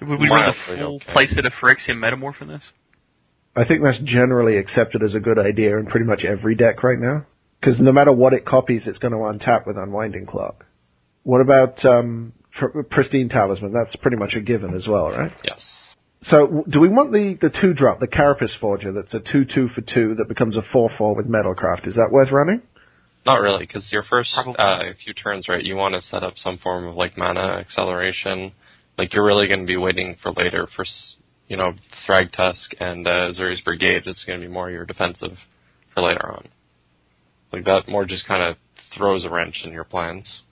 [0.02, 1.14] Would we run the full okay.
[1.14, 2.62] playset of Phyrexian Metamorph in this?
[3.56, 7.00] I think that's generally accepted as a good idea in pretty much every deck right
[7.00, 7.26] now.
[7.60, 10.67] Because no matter what it copies, it's going to untap with Unwinding Clock.
[11.28, 13.74] What about um, pr- Pristine Talisman?
[13.74, 15.34] That's pretty much a given as well, right?
[15.44, 15.60] Yes.
[16.22, 19.68] So, do we want the, the two drop, the Carapace Forger, that's a 2 2
[19.76, 21.86] for 2 that becomes a 4 4 with Metalcraft?
[21.86, 22.62] Is that worth running?
[23.26, 26.60] Not really, because your first uh, few turns, right, you want to set up some
[26.60, 28.54] form of like mana acceleration.
[28.98, 30.86] Like you're really going to be waiting for later for,
[31.50, 31.74] you know,
[32.08, 35.38] Thragtusk and uh, Zuri's Brigade is going to be more your defensive
[35.94, 36.48] for later on.
[37.52, 38.56] Like that more just kind of
[38.98, 40.44] throws a wrench in your plans.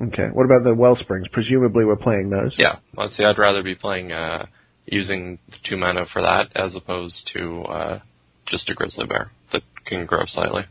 [0.00, 0.28] Okay.
[0.32, 1.30] What about the Wellsprings?
[1.30, 2.54] Presumably we're playing those.
[2.58, 3.24] Yeah, let's see.
[3.24, 4.46] I'd rather be playing uh,
[4.86, 7.98] using the two mana for that as opposed to uh,
[8.46, 10.62] just a Grizzly Bear that can grow slightly.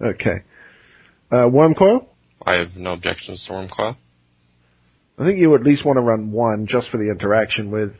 [0.00, 0.42] Okay.
[1.30, 2.06] Uh, Wurmcoil?
[2.44, 3.96] I have no objections to Wurmcoil.
[5.18, 7.92] I think you at least want to run one just for the interaction with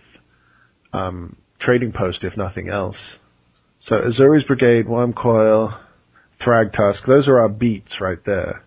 [0.93, 2.97] um, Trading Post, if nothing else.
[3.81, 5.79] So Ezuri's Brigade, Wurmcoil,
[6.45, 8.64] Thragtusk, those are our beats right there.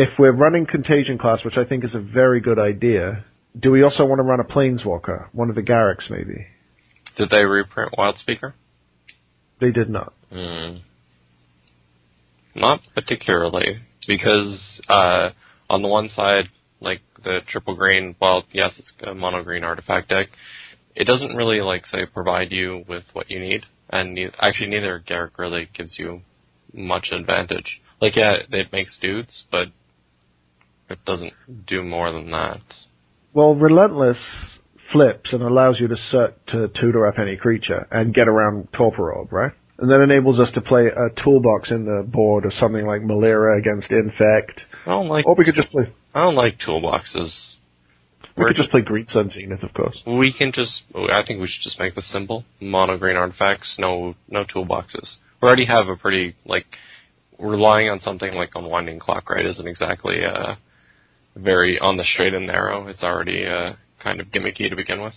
[0.00, 3.24] If we're running Contagion Clasp, which I think is a very good idea,
[3.58, 5.26] do we also want to run a Planeswalker?
[5.32, 6.46] One of the Garruks, maybe?
[7.16, 8.52] Did they reprint Wildspeaker?
[9.60, 10.12] They did not.
[10.30, 10.76] Hmm.
[12.54, 15.30] Not particularly, because uh,
[15.68, 16.44] on the one side,
[16.80, 20.28] like the triple green, well, yes, it's a mono green artifact deck.
[20.94, 25.02] It doesn't really like say provide you with what you need, and ne- actually neither
[25.04, 26.20] Garruk really gives you
[26.72, 27.80] much advantage.
[28.00, 29.66] Like yeah, it makes dudes, but
[30.90, 31.32] it doesn't
[31.66, 32.60] do more than that.
[33.34, 34.18] Well, Relentless
[34.92, 39.12] flips and allows you to cert to tutor up any creature and get around Torpor
[39.12, 39.52] Orb, right?
[39.78, 43.58] And then enables us to play a toolbox in the board of something like Melira
[43.58, 44.60] against Infect.
[44.86, 47.32] I don't like Or we could just play I don't like toolboxes.
[48.36, 50.02] we We're could just play Green Sun Zenith, of course.
[50.06, 50.82] We can just.
[50.94, 55.16] I think we should just make this simple: mono green artifacts, no no toolboxes.
[55.40, 56.66] We already have a pretty like
[57.38, 59.46] relying on something like Unwinding Clock, right?
[59.46, 60.56] Isn't exactly uh,
[61.38, 62.86] very on the straight and narrow.
[62.88, 63.72] It's already uh,
[64.02, 65.14] kind of gimmicky to begin with.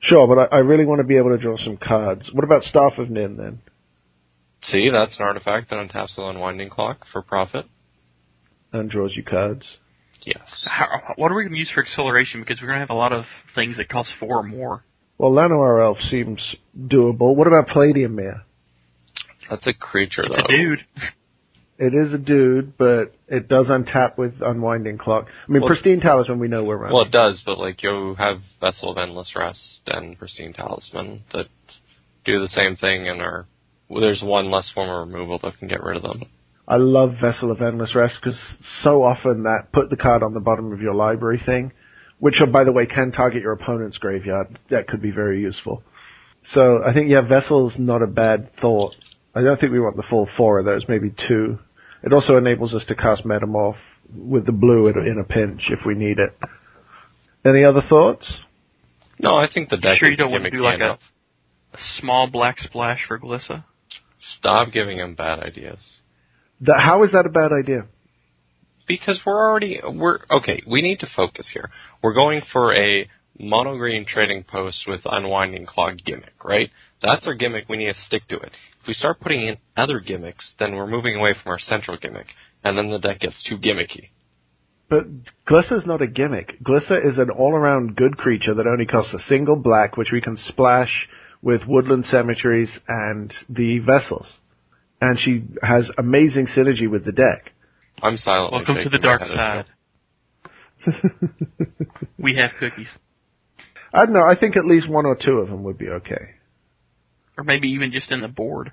[0.00, 2.28] Sure, but I, I really want to be able to draw some cards.
[2.32, 3.60] What about Staff of Nin then?
[4.64, 7.66] See, that's an artifact that untaps the Unwinding Clock for profit.
[8.72, 9.64] and draws you cards.
[10.22, 10.38] Yes.
[10.64, 12.40] How, what are we going to use for acceleration?
[12.40, 14.82] Because we're going to have a lot of things that cost four or more.
[15.18, 16.40] Well, Llanowar Elf seems
[16.78, 17.36] doable.
[17.36, 18.42] What about Palladium Myr?
[19.50, 20.44] That's a creature, It's though.
[20.44, 20.78] a dude.
[21.76, 25.26] It is a dude, but it does untap with Unwinding Clock.
[25.26, 26.94] I mean, Well- Pristine Talisman we know we're running.
[26.94, 31.46] Well, it does, but like you have Vessel of Endless Rest and Pristine Talisman that
[32.24, 33.46] do the same thing and are.
[33.88, 36.22] Well, there's one less form of removal that can get rid of them.
[36.66, 38.38] I love Vessel of Endless Rest because
[38.82, 41.72] so often that put the card on the bottom of your library thing,
[42.18, 44.58] which, oh, by the way, can target your opponent's graveyard.
[44.70, 45.82] That could be very useful.
[46.52, 48.94] So I think, yeah, Vessel's not a bad thought.
[49.34, 51.58] I don't think we want the full four of those, maybe two.
[52.02, 53.76] It also enables us to cast Metamorph
[54.14, 56.36] with the blue in a- pinch if we need it.
[57.44, 58.30] Any other thoughts?
[59.18, 61.78] No, I think the deck sure is you don't want to do like a, a
[62.00, 63.64] small black splash for Glissa?
[64.38, 65.78] Stop giving him bad ideas.
[66.60, 67.86] That, how is that a bad idea?
[68.86, 70.62] Because we're already we're okay.
[70.66, 71.70] We need to focus here.
[72.02, 73.08] We're going for a
[73.38, 76.70] mono green trading post with unwinding clock gimmick, right?
[77.04, 77.68] That's our gimmick.
[77.68, 78.52] We need to stick to it.
[78.80, 82.28] If we start putting in other gimmicks, then we're moving away from our central gimmick,
[82.62, 84.08] and then the deck gets too gimmicky.
[84.88, 85.06] But
[85.46, 86.62] Glissa is not a gimmick.
[86.62, 90.36] Glissa is an all-around good creature that only costs a single black, which we can
[90.48, 91.08] splash
[91.42, 94.26] with Woodland Cemeteries and the Vessels.
[95.00, 97.52] And she has amazing synergy with the deck.
[98.02, 98.52] I'm silent.
[98.52, 99.66] Welcome to the dark side.
[102.18, 102.88] We have cookies.
[103.92, 104.24] I don't know.
[104.24, 106.36] I think at least one or two of them would be okay.
[107.36, 108.72] Or maybe even just in the board.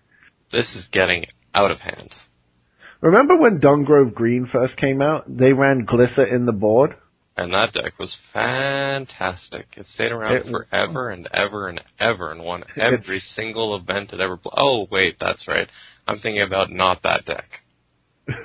[0.51, 2.13] This is getting out of hand.
[3.01, 5.25] Remember when Dungrove Green first came out?
[5.27, 6.95] They ran Glissa in the board.
[7.37, 9.65] And that deck was fantastic.
[9.75, 14.19] It stayed around It- forever and ever and ever and won every single event it
[14.19, 14.53] ever played.
[14.57, 15.67] Oh, wait, that's right.
[16.07, 17.49] I'm thinking about not that deck.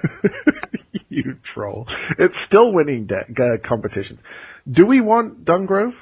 [1.08, 1.86] you troll.
[2.18, 4.20] It's still winning deck uh, competitions.
[4.70, 5.94] Do we want Dungrove?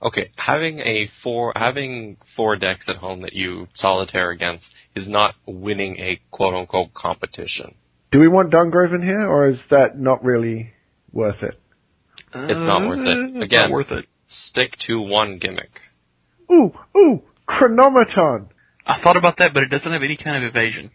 [0.00, 5.34] Okay, having a four having four decks at home that you solitaire against is not
[5.44, 7.74] winning a quote unquote competition.
[8.12, 10.70] Do we want Dungrove in here, or is that not really
[11.12, 11.60] worth it?
[12.32, 13.36] It's not worth it.
[13.36, 13.62] Uh, Again.
[13.62, 14.06] not worth it.
[14.28, 15.70] Stick to one gimmick.
[16.50, 18.48] Ooh, ooh, Chronomaton.
[18.86, 20.90] I thought about that, but it doesn't have any kind of evasion.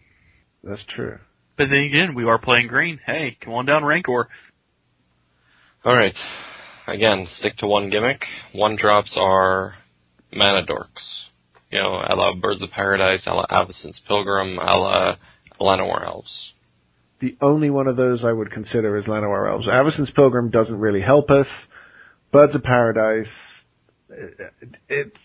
[0.62, 1.18] That's true.
[1.56, 2.98] But then again, we are playing green.
[3.04, 4.28] Hey, come on down, Rancor.
[5.84, 6.14] Alright.
[6.86, 8.22] Again, stick to one gimmick.
[8.52, 9.74] One drops are
[10.32, 11.24] mana dorks.
[11.70, 15.16] You know, a la Birds of Paradise, a la Avacyn's Pilgrim, a la
[15.60, 16.52] Llanowar Elves.
[17.20, 19.66] The only one of those I would consider is Llanowar Elves.
[19.66, 21.46] Avacyn's Pilgrim doesn't really help us.
[22.32, 23.28] Birds of Paradise,
[24.88, 25.16] it's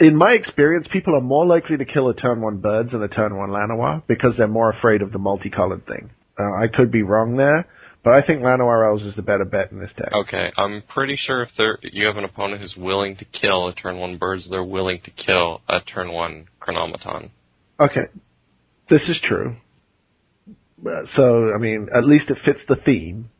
[0.00, 3.08] in my experience, people are more likely to kill a turn one birds than a
[3.08, 6.10] turn one Llanowar because they're more afraid of the multicolored thing.
[6.38, 7.68] Uh, I could be wrong there,
[8.04, 10.10] but I think Llanowar Elves is the better bet in this deck.
[10.12, 13.74] Okay, I'm pretty sure if there you have an opponent who's willing to kill a
[13.74, 17.30] turn one birds, they're willing to kill a turn one Chronomaton.
[17.78, 18.06] Okay,
[18.88, 19.56] this is true.
[20.84, 23.30] Uh, So, I mean, at least it fits the theme.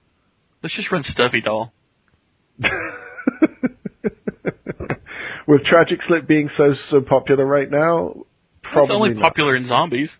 [0.63, 1.73] Let's just run Stuffy Doll.
[5.47, 8.15] With Tragic Slip being so so popular right now,
[8.63, 9.23] probably it's only not.
[9.25, 10.11] popular in zombies.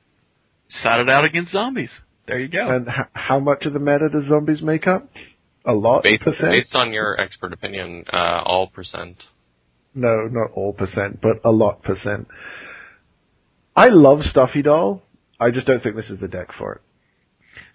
[0.83, 1.91] Side it out against zombies.
[2.31, 2.69] There you go.
[2.71, 5.09] And h- how much of the meta do zombies make up?
[5.65, 6.53] A lot Based, percent?
[6.53, 9.17] based on your expert opinion, uh, all percent.
[9.95, 12.29] No, not all percent, but a lot percent.
[13.77, 15.03] I love Stuffy Doll.
[15.39, 16.81] I just don't think this is the deck for it.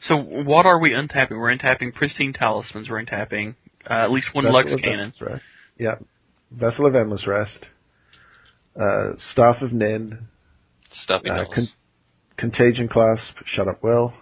[0.08, 1.32] So what are we untapping?
[1.40, 2.90] We're untapping pristine talismans.
[2.90, 3.56] We're untapping
[3.90, 5.14] uh, at least one Vessel Lux cannon.
[5.22, 5.44] Rest.
[5.78, 5.96] Yeah.
[6.52, 7.66] Vessel of Endless Rest.
[8.80, 10.28] Uh, Staff of Nin.
[11.04, 11.54] Stuffy Uh, dolls.
[11.54, 11.68] con-
[12.38, 13.34] Contagion Clasp.
[13.46, 14.14] Shut up, Will.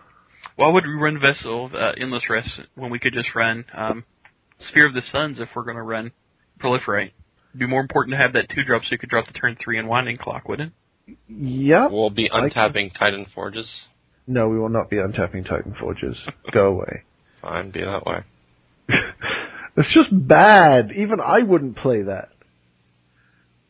[0.55, 4.03] Why would we run Vessel of uh, Endless Rest when we could just run um,
[4.69, 6.11] Sphere of the Suns if we're going to run
[6.59, 7.11] Proliferate?
[7.49, 9.57] It'd be more important to have that two drop so you could drop the turn
[9.63, 10.73] three and Winding Clock, wouldn't
[11.07, 11.17] it?
[11.27, 11.91] Yep.
[11.91, 13.69] we'll be untapping Titan Forges.
[14.25, 16.17] No, we will not be untapping Titan Forges.
[16.53, 17.03] Go away.
[17.41, 18.23] Fine, be that way.
[19.75, 20.91] It's just bad.
[20.95, 22.29] Even I wouldn't play that.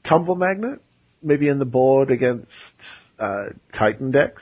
[0.08, 0.82] Tumble Magnet?
[1.22, 2.48] Maybe in the board against
[3.18, 3.46] uh,
[3.78, 4.42] Titan decks?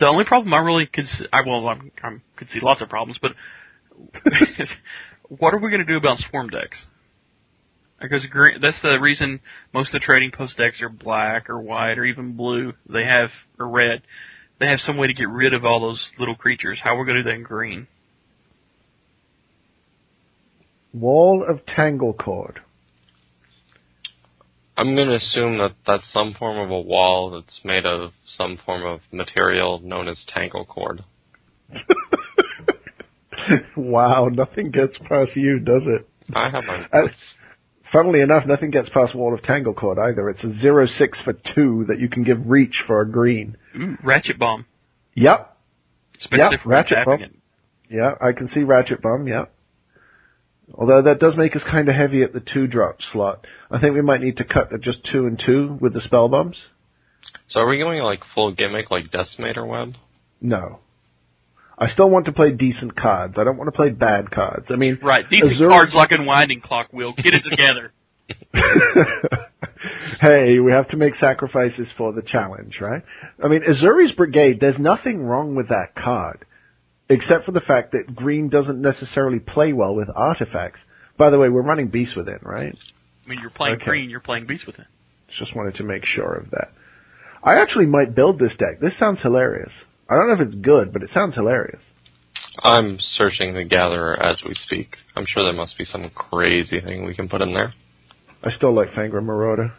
[0.00, 2.88] The only problem I really could see, I well, I'm, I could see lots of
[2.88, 3.32] problems, but
[5.28, 6.76] what are we going to do about swarm decks?
[8.00, 8.24] Because
[8.62, 9.40] that's the reason
[9.74, 12.72] most of the trading post decks are black or white or even blue.
[12.88, 14.02] They have or red.
[14.60, 16.78] They have some way to get rid of all those little creatures.
[16.82, 17.88] How are we going to do that in green?
[20.92, 22.60] Wall of Tanglecord.
[24.78, 28.56] I'm going to assume that that's some form of a wall that's made of some
[28.64, 31.02] form of material known as tangle cord.
[33.76, 36.08] wow, nothing gets past you, does it?
[36.32, 37.08] I have my Uh,
[37.92, 40.30] funnily enough, nothing gets past Wall of Tanglecord either.
[40.30, 43.56] It's a zero six for two that you can give reach for a green.
[43.76, 44.64] Ooh, Ratchet Bomb.
[45.14, 45.56] Yep,
[46.20, 47.22] Especially Yep, Ratchet Bomb.
[47.22, 47.34] it.
[47.90, 49.52] yeah, I can see Ratchet Bomb, yep.
[50.74, 53.46] Although that does make us kind of heavy at the two drop slot.
[53.70, 56.28] I think we might need to cut to just two and two with the spell
[56.28, 56.56] bombs.
[57.48, 59.94] So are we going like full gimmick like Decimator Web?
[60.40, 60.80] No.
[61.78, 63.36] I still want to play decent cards.
[63.38, 64.66] I don't want to play bad cards.
[64.70, 67.12] I mean, Right, decent Azure- cards like Unwinding Clock will.
[67.14, 67.92] Get it together.
[70.20, 73.02] hey, we have to make sacrifices for the challenge, right?
[73.42, 76.44] I mean, Ezuri's Brigade, there's nothing wrong with that card,
[77.08, 80.80] except for the fact that green doesn't necessarily play well with artifacts.
[81.16, 82.74] By the way, we're running Beast Within, right?
[83.24, 83.86] I mean, you're playing Okay.
[83.86, 84.86] green, you're playing Beast Within.
[85.38, 86.68] Just wanted to make sure of that.
[87.42, 88.80] I actually might build this deck.
[88.80, 89.72] This sounds hilarious.
[90.08, 91.82] I don't know if it's good, but it sounds hilarious.
[92.62, 94.96] I'm searching the Gatherer as we speak.
[95.14, 97.72] I'm sure there must be some crazy thing we can put in there.
[98.42, 99.72] I still like Fangren Marauder,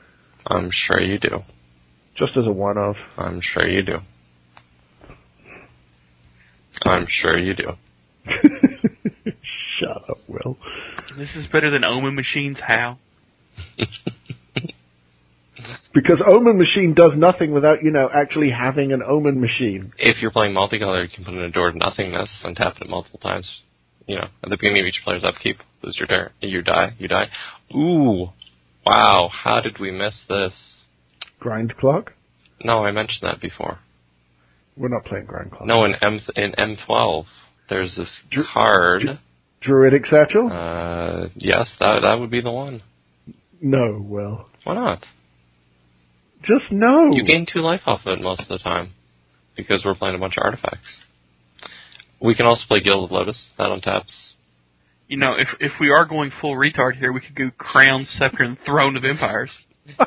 [0.47, 1.39] I'm sure you do.
[2.15, 2.97] just as a one-off.
[3.17, 3.99] I'm sure you do.
[6.83, 7.71] I'm sure you do.
[9.79, 10.57] Shut up, Will.
[11.17, 12.57] This is better than Omen Machines.
[12.65, 12.97] How?
[15.93, 19.91] Because Omen Machine does nothing without, you know, actually having an Omen Machine.
[19.97, 22.89] If you're playing multicolor, you can put in a Door to Nothingness and tap it
[22.89, 23.49] multiple times.
[24.05, 27.07] You know, at the beginning of each player's upkeep, lose your dare, you die, you
[27.07, 27.27] die.
[27.75, 28.29] Ooh,
[28.85, 30.53] wow, how did we miss this?
[31.41, 32.09] Grindclock?
[32.63, 33.79] No, I mentioned that before.
[34.77, 35.65] We're not playing Grand Clock.
[35.65, 37.25] No, in M in M12,
[37.69, 39.01] there's this Dr- card.
[39.01, 39.19] Dr-
[39.61, 40.49] Druidic Satchel?
[40.51, 42.81] Uh, yes, that that would be the one.
[43.61, 45.05] no, well, Why not?
[46.43, 47.11] Just no.
[47.11, 48.93] You gain two life off of it most of the time
[49.57, 50.99] because we're playing a bunch of artifacts.
[52.21, 53.49] We can also play Gilded Lotus.
[53.57, 54.31] That untaps.
[55.09, 58.43] You know, if if we are going full retard here, we could go Crown, Scepter,
[58.43, 59.51] and Throne of Empires.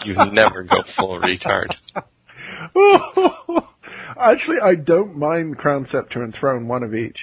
[0.04, 1.74] You never go full retard.
[4.22, 7.18] Actually, I don't mind Crown Scepter and Throne, one of each.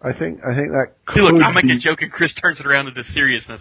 [0.00, 2.32] I think I think that See, could look, I make be- a joke, and Chris
[2.40, 3.60] turns it around into seriousness.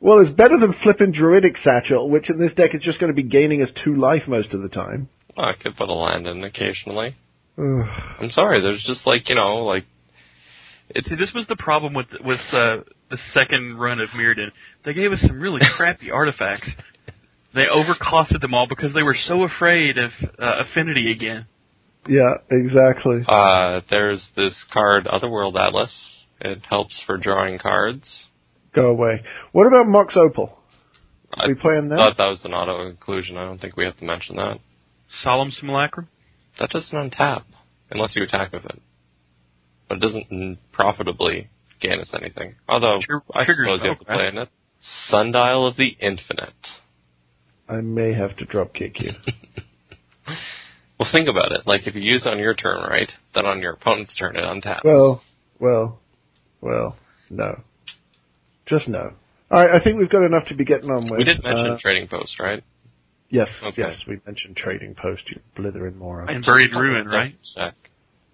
[0.00, 3.16] Well, it's better than flipping Druidic Satchel, which in this deck is just going to
[3.16, 5.08] be gaining us two life most of the time.
[5.36, 7.14] Well, I could put a land in occasionally.
[7.56, 8.60] I'm sorry.
[8.60, 9.84] There's just like you know, like
[10.94, 12.78] See, this was the problem with with uh,
[13.10, 14.48] the second run of Mirrodin.
[14.84, 16.68] They gave us some really crappy artifacts.
[17.54, 21.46] They overcosted them all because they were so afraid of uh, Affinity again.
[22.06, 23.22] Yeah, exactly.
[23.26, 25.92] uh, there's this card, Otherworld Atlas.
[26.40, 28.04] It helps for drawing cards.
[28.74, 29.22] Go away.
[29.52, 30.56] What about Mox Opal?
[31.34, 31.96] I we playing that?
[31.96, 33.36] thought that was an auto inclusion.
[33.36, 34.58] I don't think we have to mention that.
[35.22, 36.08] Solemn Simulacrum.
[36.60, 37.42] That doesn't untap
[37.90, 38.80] unless you attack with it.
[39.88, 41.48] But it doesn't profitably
[41.80, 42.54] gain us anything.
[42.68, 44.18] Although Trigger- I triggers suppose you have to though, right?
[44.18, 44.48] play in it.
[45.08, 46.52] Sundial of the Infinite.
[47.68, 49.12] I may have to dropkick you.
[50.98, 51.66] Well, think about it.
[51.66, 53.08] Like if you use it on your turn, right?
[53.34, 54.84] Then on your opponent's turn, it untaps.
[54.84, 55.22] Well,
[55.60, 56.00] well,
[56.60, 56.96] well,
[57.30, 57.60] no.
[58.66, 59.12] Just no.
[59.50, 61.18] Alright, I think we've got enough to be getting on with.
[61.18, 62.62] we did mention Uh, Trading Post, right?
[63.30, 63.82] yes, Okay.
[63.82, 66.28] yes, we mentioned Trading Post, you blithering moron.
[66.28, 67.34] And Buried Ruin, right?
[67.54, 67.74] Check.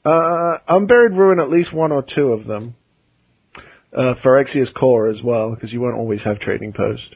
[0.05, 2.75] Uh, Unburied Ruin, at least one or two of them.
[3.97, 7.15] Uh, Phyrexia's Core as well, because you won't always have Trading Post.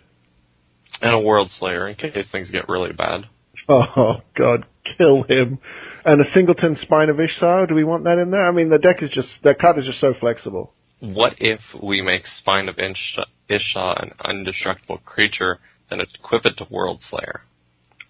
[1.02, 3.22] And a Worldslayer in case things get really bad.
[3.96, 4.66] Oh, God,
[4.96, 5.58] kill him.
[6.04, 8.48] And a Singleton Spine of Ish Sah, do we want that in there?
[8.48, 10.72] I mean, the deck is just, that card is just so flexible.
[11.00, 15.58] What if we make Spine of Ish- Isha an indestructible creature,
[15.90, 17.42] then equip it to World Slayer?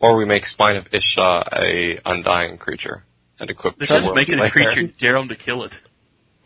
[0.00, 3.04] Or we make Spine of Ish Sah a undying creature
[3.40, 4.72] and equip it They're to just World making a Slayer?
[4.74, 5.72] creature dare 'em to kill it.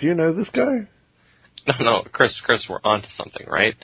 [0.00, 0.88] Do you know this guy?
[1.68, 3.74] No, no, Chris, Chris, we're onto something, right?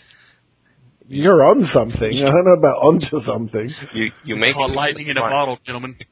[1.09, 2.12] You're on something.
[2.14, 3.74] I don't know about onto something.
[3.94, 5.96] You you make Call it lightning in a bottle, gentlemen.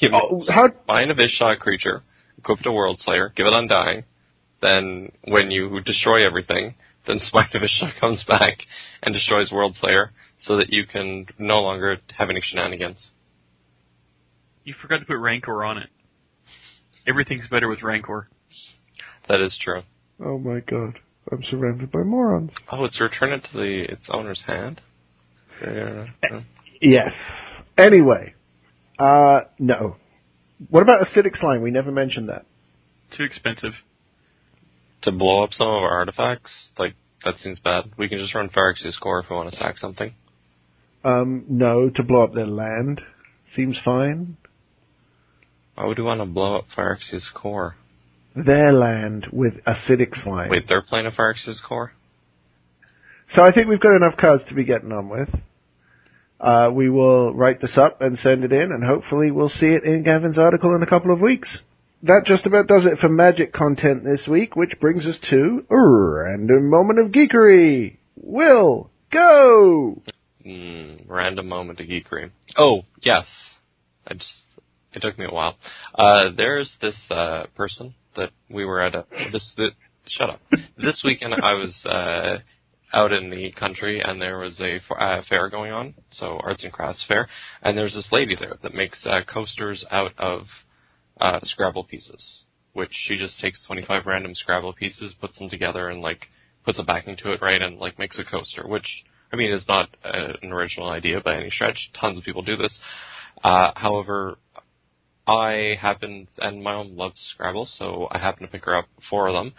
[0.00, 2.02] You oh, make Oh, how, Spine of Ish Sah creature,
[2.38, 4.04] equip to Worldslayer, give it undying.
[4.62, 6.76] Then when you destroy everything,
[7.06, 8.56] then Spine of Ish Sah comes back
[9.02, 13.10] and destroys Worldslayer, so that you can no longer have any shenanigans.
[14.64, 15.90] You forgot to put Rancor on it.
[17.06, 18.28] Everything's better with Rancor.
[19.28, 19.82] That is true.
[20.24, 21.00] oh my god.
[21.30, 22.52] I'm surrounded by morons.
[22.70, 24.80] Oh, it's return it to the its owner's hand.
[25.62, 26.06] Yeah.
[26.80, 27.12] Yes.
[27.76, 28.34] Anyway,
[28.98, 29.96] uh, no.
[30.68, 31.62] What about acidic slime?
[31.62, 32.46] We never mentioned that.
[33.16, 33.72] Too expensive.
[35.02, 36.94] To blow up some of our artifacts, like
[37.24, 37.84] that seems bad.
[37.98, 40.14] We can just run Phyrexia's core if we want to sack something.
[41.04, 43.00] Um, no, to blow up their land.
[43.56, 44.36] Seems fine.
[45.74, 47.76] Why would we want to blow up Phyrexia's core?
[48.44, 50.50] Their land with acidic slime.
[50.50, 51.12] Wait, they're playing a
[51.66, 51.92] core?
[53.34, 55.28] So I think we've got enough cards to be getting on with.
[56.40, 59.84] Uh, we will write this up and send it in, and hopefully we'll see it
[59.84, 61.58] in Gavin's article in a couple of weeks.
[62.02, 65.78] That just about does it for magic content this week, which brings us to a
[65.78, 67.98] random moment of geekery.
[68.16, 70.00] Will, go!
[70.44, 72.30] Mm, random moment of geekery.
[72.56, 73.26] Oh, yes.
[74.06, 74.32] I just,
[74.94, 75.56] it took me a while.
[75.94, 79.70] Uh, there's this, uh, person that we were at a, this, the,
[80.06, 80.40] shut up.
[80.76, 82.38] this weekend I was, uh,
[82.92, 86.72] out in the country and there was a uh, fair going on, so arts and
[86.72, 87.28] crafts fair,
[87.62, 90.42] and there's this lady there that makes uh, coasters out of
[91.20, 92.42] uh, Scrabble pieces,
[92.72, 96.26] which she just takes 25 random Scrabble pieces, puts them together, and like
[96.64, 98.86] puts a backing to it, right, and like makes a coaster, which
[99.32, 101.90] I mean is not uh, an original idea by any stretch.
[102.00, 102.76] Tons of people do this.
[103.44, 104.38] Uh, however,
[105.26, 109.28] I happen, and my mom loves Scrabble, so I happen to pick her up four
[109.28, 109.52] of them.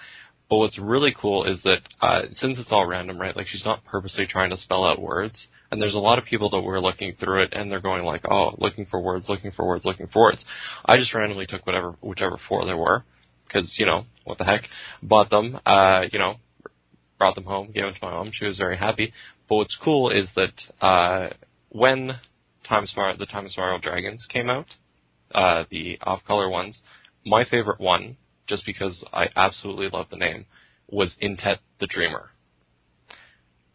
[0.51, 3.33] But what's really cool is that uh, since it's all random, right?
[3.33, 5.47] Like she's not purposely trying to spell out words.
[5.71, 8.29] And there's a lot of people that were looking through it and they're going like,
[8.29, 10.43] oh, looking for words, looking for words, looking for words.
[10.83, 13.05] I just randomly took whatever, whichever four there were,
[13.47, 14.63] because you know what the heck.
[15.01, 16.35] Bought them, uh, you know,
[17.17, 18.31] brought them home, gave them to my mom.
[18.33, 19.13] She was very happy.
[19.47, 21.29] But what's cool is that uh,
[21.69, 22.11] when
[22.67, 24.65] Time Spiral, the Time Spiral Dragons came out,
[25.33, 26.79] uh, the off-color ones,
[27.25, 28.17] my favorite one
[28.47, 30.45] just because I absolutely love the name,
[30.89, 32.31] was Intet the Dreamer.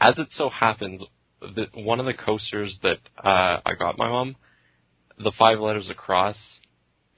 [0.00, 1.02] As it so happens,
[1.40, 4.36] the, one of the coasters that uh, I got my mom,
[5.18, 6.36] the five letters across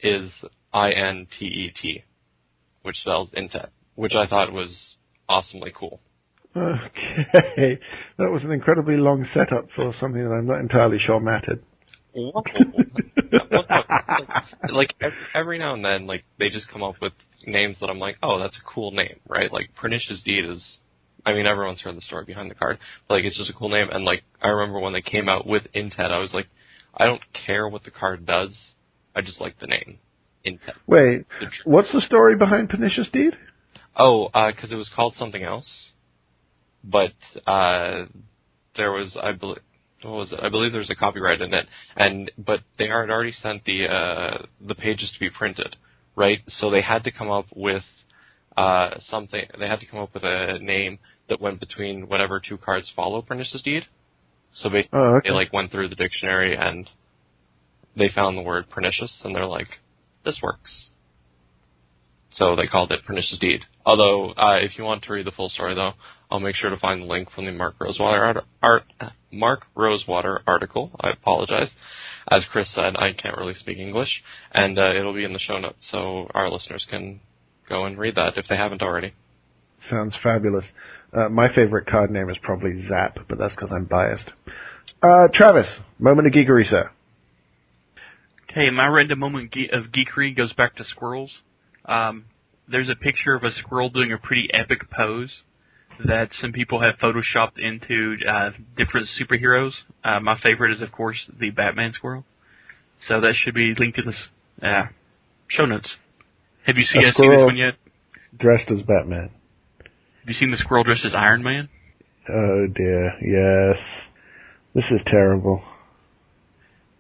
[0.01, 0.31] is
[0.73, 2.05] I N T E T,
[2.83, 4.95] which spells Intet, which I thought was
[5.29, 6.01] awesomely cool.
[6.57, 7.79] Okay,
[8.19, 11.63] that was an incredibly long setup for something that I'm not entirely sure mattered.
[14.73, 14.95] like
[15.35, 17.13] every now and then, like they just come up with
[17.47, 19.53] names that I'm like, oh, that's a cool name, right?
[19.53, 20.79] Like Pernicious Deed is,
[21.25, 23.69] I mean, everyone's heard the story behind the card, but like it's just a cool
[23.69, 23.89] name.
[23.91, 26.47] And like I remember when they came out with Intet, I was like,
[26.97, 28.57] I don't care what the card does,
[29.15, 29.99] I just like the name
[30.47, 30.75] Intet.
[30.87, 31.27] Wait,
[31.65, 33.35] what's the story behind Pernicious Deed?
[33.97, 35.91] Oh, because uh, it was called something else,
[36.85, 37.13] but
[37.47, 38.05] uh,
[38.77, 39.59] there was, I believe.
[40.03, 40.39] What was it?
[40.41, 44.47] I believe there's a copyright in it, and but they had already sent the uh,
[44.61, 45.75] the pages to be printed,
[46.17, 46.39] right?
[46.47, 47.83] So they had to come up with
[48.57, 49.45] uh, something.
[49.59, 53.23] They had to come up with a name that went between whatever two cards follow
[53.23, 53.85] Pernicious Deed.
[54.55, 55.29] So basically, oh, okay.
[55.29, 56.89] they like went through the dictionary and
[57.97, 59.81] they found the word pernicious, and they're like,
[60.25, 60.91] "This works."
[62.39, 63.63] So they called it Pernicious Deed.
[63.85, 65.93] Although, uh, if you want to read the full story, though,
[66.31, 68.85] I'll make sure to find the link from the Mark Rosewater art, art,
[69.33, 70.93] Mark Rosewater article.
[71.01, 71.71] I apologize.
[72.31, 74.23] As Chris said, I can't really speak English,
[74.53, 77.21] and uh, it'll be in the show notes, so our listeners can
[77.69, 79.15] go and read that if they haven't already.
[79.91, 80.65] Sounds fabulous.
[81.13, 84.31] Uh, my favorite card name is probably Zap, but that's because I'm biased.
[85.03, 85.67] Uh, Travis,
[85.99, 86.91] moment of geekery, sir.
[88.51, 91.31] Okay, my random moment of geekery goes back to squirrels.
[91.89, 92.27] Um,
[92.71, 95.43] there's a picture of a squirrel doing a pretty epic pose
[96.05, 99.73] that some people have photoshopped into uh, different superheroes.
[100.05, 102.25] Uh, my favorite is, of course, the Batman squirrel.
[103.09, 104.87] So that should be linked in the uh,
[105.49, 105.97] show notes.
[106.67, 107.75] Have you seen, seen this one yet?
[108.39, 109.31] Dressed as Batman.
[109.81, 111.69] Have you seen the squirrel dressed as Iron Man?
[112.29, 113.79] Oh dear, yes.
[114.75, 115.63] This is terrible.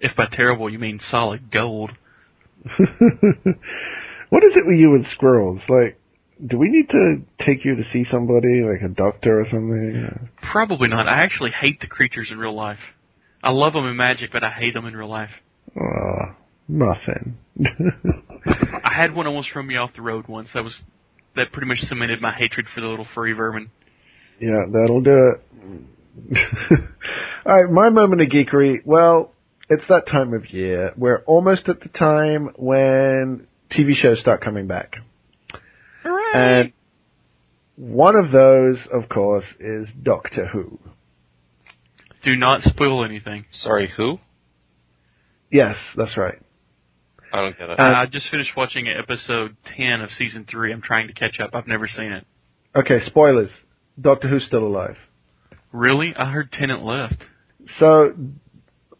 [0.01, 1.91] If by terrible you mean solid gold.
[4.31, 5.61] what is it with you and squirrels?
[5.69, 5.99] Like,
[6.45, 10.29] do we need to take you to see somebody, like a doctor or something?
[10.53, 11.09] Probably not.
[11.09, 12.79] I actually hate the creatures in real life.
[13.43, 15.31] I love them in Magic, but I hate them in real life.
[15.81, 16.35] Oh,
[16.69, 17.39] nothing.
[18.85, 20.49] I had one almost run me off the road once.
[20.55, 20.81] That was
[21.37, 23.71] that pretty much cemented my hatred for the little furry vermin.
[24.41, 25.43] Yeah, that'll do it.
[27.47, 28.85] All right, my moment of geekery.
[28.85, 29.33] Well,
[29.69, 30.93] it's that time of year.
[30.97, 34.95] We're almost at the time when TV shows start coming back.
[36.03, 36.33] Hooray!
[36.35, 36.73] And
[37.77, 40.79] one of those, of course, is Doctor Who.
[42.25, 43.45] Do not spoil anything.
[43.53, 44.19] Sorry, who?
[45.51, 46.39] Yes, that's right.
[47.33, 47.79] I don't get it.
[47.79, 50.73] Uh, I just finished watching episode 10 of season 3.
[50.73, 51.51] I'm trying to catch up.
[51.55, 52.27] I've never seen it.
[52.75, 53.51] Okay, spoilers.
[54.01, 54.97] Doctor Who's still alive.
[55.73, 56.15] Really?
[56.17, 57.23] I heard Tennant left.
[57.79, 58.15] So,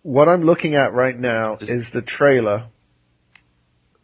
[0.03, 2.67] what I'm looking at right now is the trailer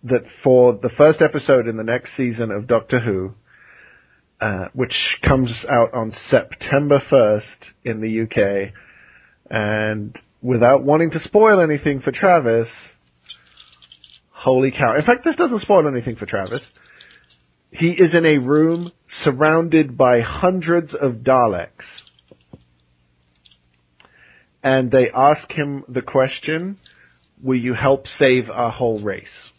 [0.05, 3.33] that for the first episode in the next season of Doctor Who,
[4.41, 4.95] uh, which
[5.27, 7.43] comes out on September 1st
[7.85, 8.73] in the UK,
[9.51, 12.69] and without wanting to spoil anything for Travis,
[14.31, 14.95] holy cow.
[14.95, 16.63] In fact, this doesn't spoil anything for Travis.
[17.71, 18.93] he is in a room
[19.25, 22.03] surrounded by hundreds of Daleks.
[24.63, 26.79] And they ask him the question,
[27.43, 29.51] will you help save our whole race?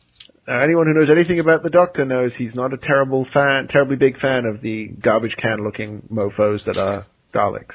[0.48, 3.96] Uh, anyone who knows anything about the Doctor knows he's not a terrible fan, terribly
[3.96, 7.74] big fan of the garbage can looking mofos that are Daleks.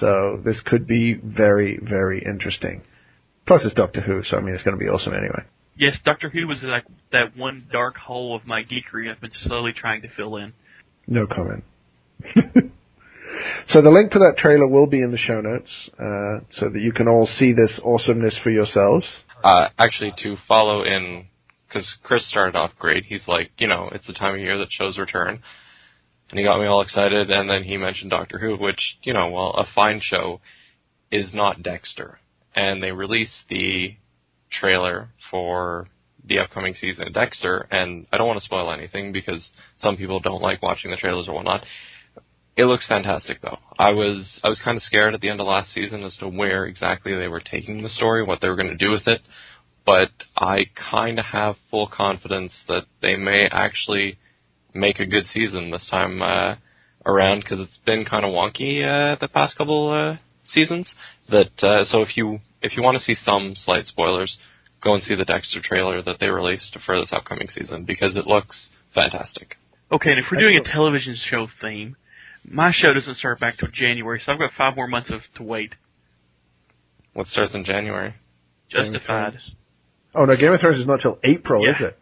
[0.00, 2.82] So this could be very, very interesting.
[3.46, 5.44] Plus it's Doctor Who, so I mean it's going to be awesome anyway.
[5.76, 9.72] Yes, Doctor Who was like that one dark hole of my geekery I've been slowly
[9.72, 10.54] trying to fill in.
[11.06, 11.64] No comment.
[13.68, 16.80] so the link to that trailer will be in the show notes, uh, so that
[16.80, 19.04] you can all see this awesomeness for yourselves.
[19.42, 21.26] Uh, actually, to follow in,
[21.74, 23.04] because Chris started off great.
[23.04, 25.42] He's like, you know, it's the time of year that shows return.
[26.30, 29.28] And he got me all excited, and then he mentioned Doctor Who, which, you know,
[29.28, 30.40] well, a fine show
[31.10, 32.18] is not Dexter.
[32.54, 33.96] And they released the
[34.50, 35.88] trailer for
[36.26, 40.20] the upcoming season of Dexter, and I don't want to spoil anything because some people
[40.20, 41.64] don't like watching the trailers or whatnot.
[42.56, 43.58] It looks fantastic though.
[43.80, 46.28] I was I was kind of scared at the end of last season as to
[46.28, 49.22] where exactly they were taking the story, what they were going to do with it,
[49.86, 54.18] but I kind of have full confidence that they may actually
[54.74, 56.56] make a good season this time uh,
[57.06, 60.16] around because it's been kind of wonky uh, the past couple uh,
[60.46, 60.88] seasons.
[61.30, 64.36] That uh, so if you if you want to see some slight spoilers,
[64.82, 68.26] go and see the Dexter trailer that they released for this upcoming season because it
[68.26, 69.56] looks fantastic.
[69.92, 71.96] Okay, and if we're doing a television show theme,
[72.44, 75.42] my show doesn't start back till January, so I've got five more months of to
[75.42, 75.74] wait.
[77.12, 78.14] What starts in January?
[78.70, 79.38] Justified.
[80.14, 81.72] Oh no, Game of Thrones is not till April, Yeah.
[81.72, 81.98] is it?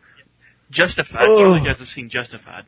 [0.70, 1.22] Justified.
[1.26, 1.54] Oh.
[1.54, 2.64] You guys have seen Justified.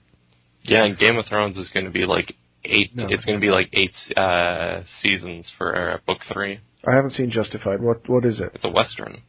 [0.63, 2.35] Yeah, and Game of Thrones is going to be like
[2.65, 2.95] eight.
[2.97, 3.07] No.
[3.09, 6.61] It's going to be like eight uh, seasons for uh, book three.
[6.87, 7.81] I haven't seen Justified.
[7.83, 8.51] What what is it?
[8.55, 9.23] It's a western.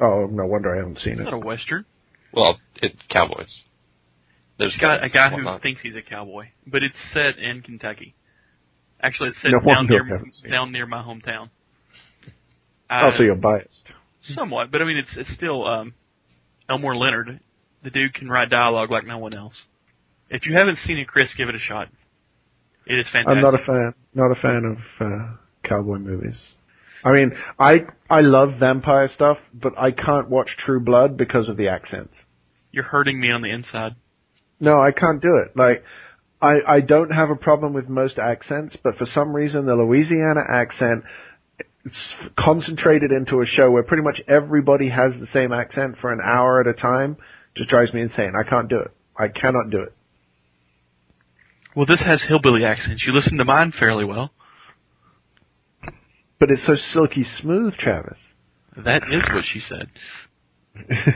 [0.00, 1.24] Oh, no wonder I haven't seen It's it.
[1.24, 1.84] not a western.
[2.32, 3.62] Well, it's cowboys.
[4.58, 8.14] There's It's got a guy who thinks he's a cowboy, but it's set in Kentucky.
[9.00, 10.50] Actually, it's set No down near I haven't seen it.
[10.52, 11.50] down near my hometown.
[12.90, 13.90] Oh, Uh, so you're biased.
[14.34, 15.94] Somewhat, but I mean, it's it's still um,
[16.68, 17.40] Elmore Leonard.
[17.82, 19.54] The dude can write dialogue like no one else.
[20.30, 21.88] If you haven't seen it, Chris, give it a shot.
[22.86, 23.36] It is fantastic.
[23.36, 23.94] I'm not a fan.
[24.14, 26.40] Not a fan of uh, cowboy movies.
[27.04, 31.56] I mean, I I love vampire stuff, but I can't watch True Blood because of
[31.56, 32.14] the accents.
[32.70, 33.96] You're hurting me on the inside.
[34.60, 35.56] No, I can't do it.
[35.56, 35.84] Like,
[36.40, 40.40] I I don't have a problem with most accents, but for some reason the Louisiana
[40.48, 41.04] accent
[42.38, 46.60] concentrated into a show where pretty much everybody has the same accent for an hour
[46.60, 47.16] at a time
[47.56, 48.32] just drives me insane.
[48.38, 48.90] I can't do it.
[49.18, 49.92] I cannot do it.
[51.74, 53.04] Well, this has hillbilly accents.
[53.06, 54.30] You listen to mine fairly well.
[56.38, 58.18] But it's so silky smooth, Travis.
[58.76, 59.88] That is what she said.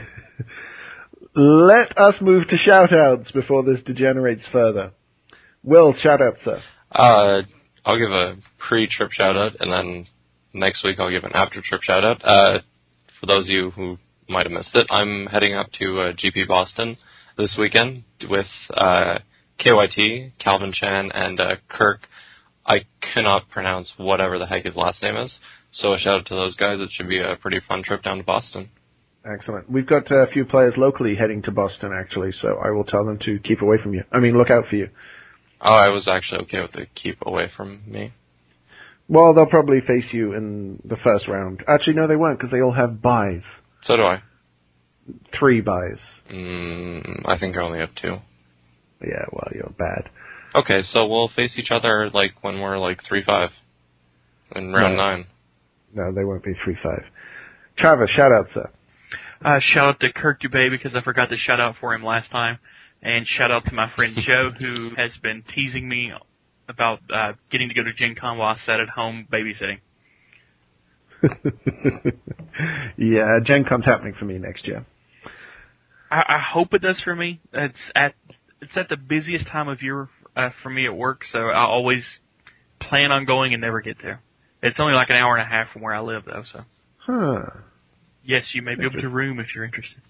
[1.35, 4.91] Let us move to shoutouts before this degenerates further.
[5.63, 6.61] Will, shout out, sir.
[6.91, 7.41] Uh,
[7.85, 10.07] I'll give a pre-trip shout out, and then
[10.59, 12.21] next week I'll give an after-trip shout out.
[12.23, 12.59] Uh,
[13.19, 13.97] for those of you who
[14.29, 16.97] might have missed it, I'm heading up to uh, GP Boston
[17.37, 19.19] this weekend with uh,
[19.59, 22.01] KYT, Calvin Chan, and uh, Kirk.
[22.65, 22.79] I
[23.13, 25.37] cannot pronounce whatever the heck his last name is,
[25.71, 26.79] so a shout out to those guys.
[26.81, 28.69] It should be a pretty fun trip down to Boston.
[29.25, 29.69] Excellent.
[29.69, 33.19] We've got a few players locally heading to Boston, actually, so I will tell them
[33.19, 34.03] to keep away from you.
[34.11, 34.89] I mean, look out for you.
[35.59, 38.11] Oh, I was actually okay with the keep away from me.
[39.09, 41.63] Well, they'll probably face you in the first round.
[41.67, 43.41] Actually, no, they won't, because they all have buys.
[43.83, 44.21] So do I.
[45.37, 45.99] Three buys.
[46.31, 48.17] Mm, I think I only have two.
[49.01, 50.09] Yeah, well, you're bad.
[50.55, 53.51] Okay, so we'll face each other like when we're like three five
[54.55, 55.01] in round No.
[55.01, 55.25] nine.
[55.93, 57.03] No, they won't be 3-5.
[57.77, 58.69] Travis, shout out, sir.
[59.43, 62.29] Uh, shout out to Kirk Dubay because I forgot to shout out for him last
[62.29, 62.59] time.
[63.01, 66.11] And shout out to my friend Joe who has been teasing me
[66.67, 69.79] about uh, getting to go to Gen Con while I sat at home babysitting.
[72.97, 74.85] yeah, Gen Con's happening for me next year.
[76.11, 77.39] I, I hope it does for me.
[77.53, 78.13] It's at
[78.61, 82.03] it's at the busiest time of year uh, for me at work, so I always
[82.79, 84.19] plan on going and never get there.
[84.61, 86.43] It's only like an hour and a half from where I live, though.
[86.51, 86.61] So
[87.05, 87.45] Huh.
[88.23, 90.01] yes, you may be able to room if you're interested.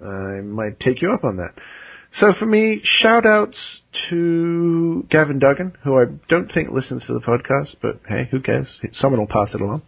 [0.00, 1.54] I might take you up on that.
[2.18, 3.56] So for me, shout outs
[4.08, 8.68] to Gavin Duggan, who I don't think listens to the podcast, but hey, who cares?
[8.94, 9.82] Someone will pass it along.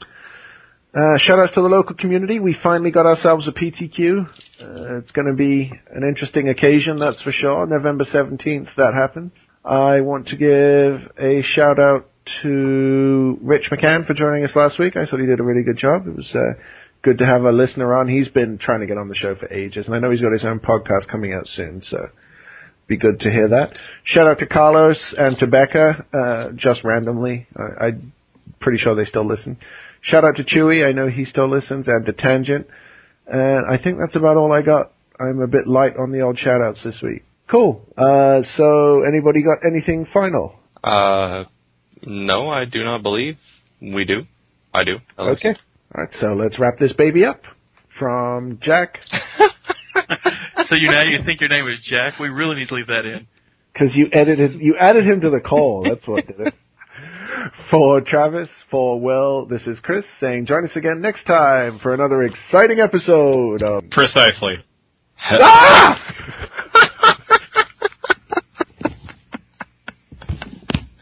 [0.95, 2.39] Uh, shout outs to the local community.
[2.39, 4.27] We finally got ourselves a PTQ.
[4.61, 7.67] Uh, it's going to be an interesting occasion, that's for sure.
[7.67, 9.33] November 17th, that happens.
[9.65, 12.09] I want to give a shout out
[12.43, 14.97] to Rich McCann for joining us last week.
[14.97, 16.07] I thought he did a really good job.
[16.07, 16.61] It was uh,
[17.03, 18.09] good to have a listener on.
[18.09, 20.33] He's been trying to get on the show for ages, and I know he's got
[20.33, 21.83] his own podcast coming out soon.
[21.85, 22.09] So
[22.87, 23.77] be good to hear that.
[24.05, 27.47] Shout out to Carlos and to Becca, uh, just randomly.
[27.57, 28.13] I, I'm
[28.61, 29.59] pretty sure they still listen.
[30.03, 32.67] Shout out to Chewy, I know he still listens, and to Tangent.
[33.27, 34.93] And I think that's about all I got.
[35.19, 37.23] I'm a bit light on the old shout outs this week.
[37.51, 37.87] Cool.
[37.97, 40.59] Uh, so anybody got anything final?
[40.83, 41.45] Uh,
[42.03, 43.37] no, I do not believe
[43.81, 44.25] we do.
[44.75, 44.99] I do.
[45.19, 45.55] Okay.
[45.95, 47.43] All right, so let's wrap this baby up.
[47.99, 52.19] From Jack, so you now you think your name is Jack?
[52.19, 53.27] We really need to leave that in.
[53.73, 55.85] because you edited, you added him to the call.
[55.87, 56.55] That's what did it.
[57.71, 62.23] For Travis, for Will, this is Chris saying join us again next time for another
[62.23, 64.57] exciting episode of Precisely.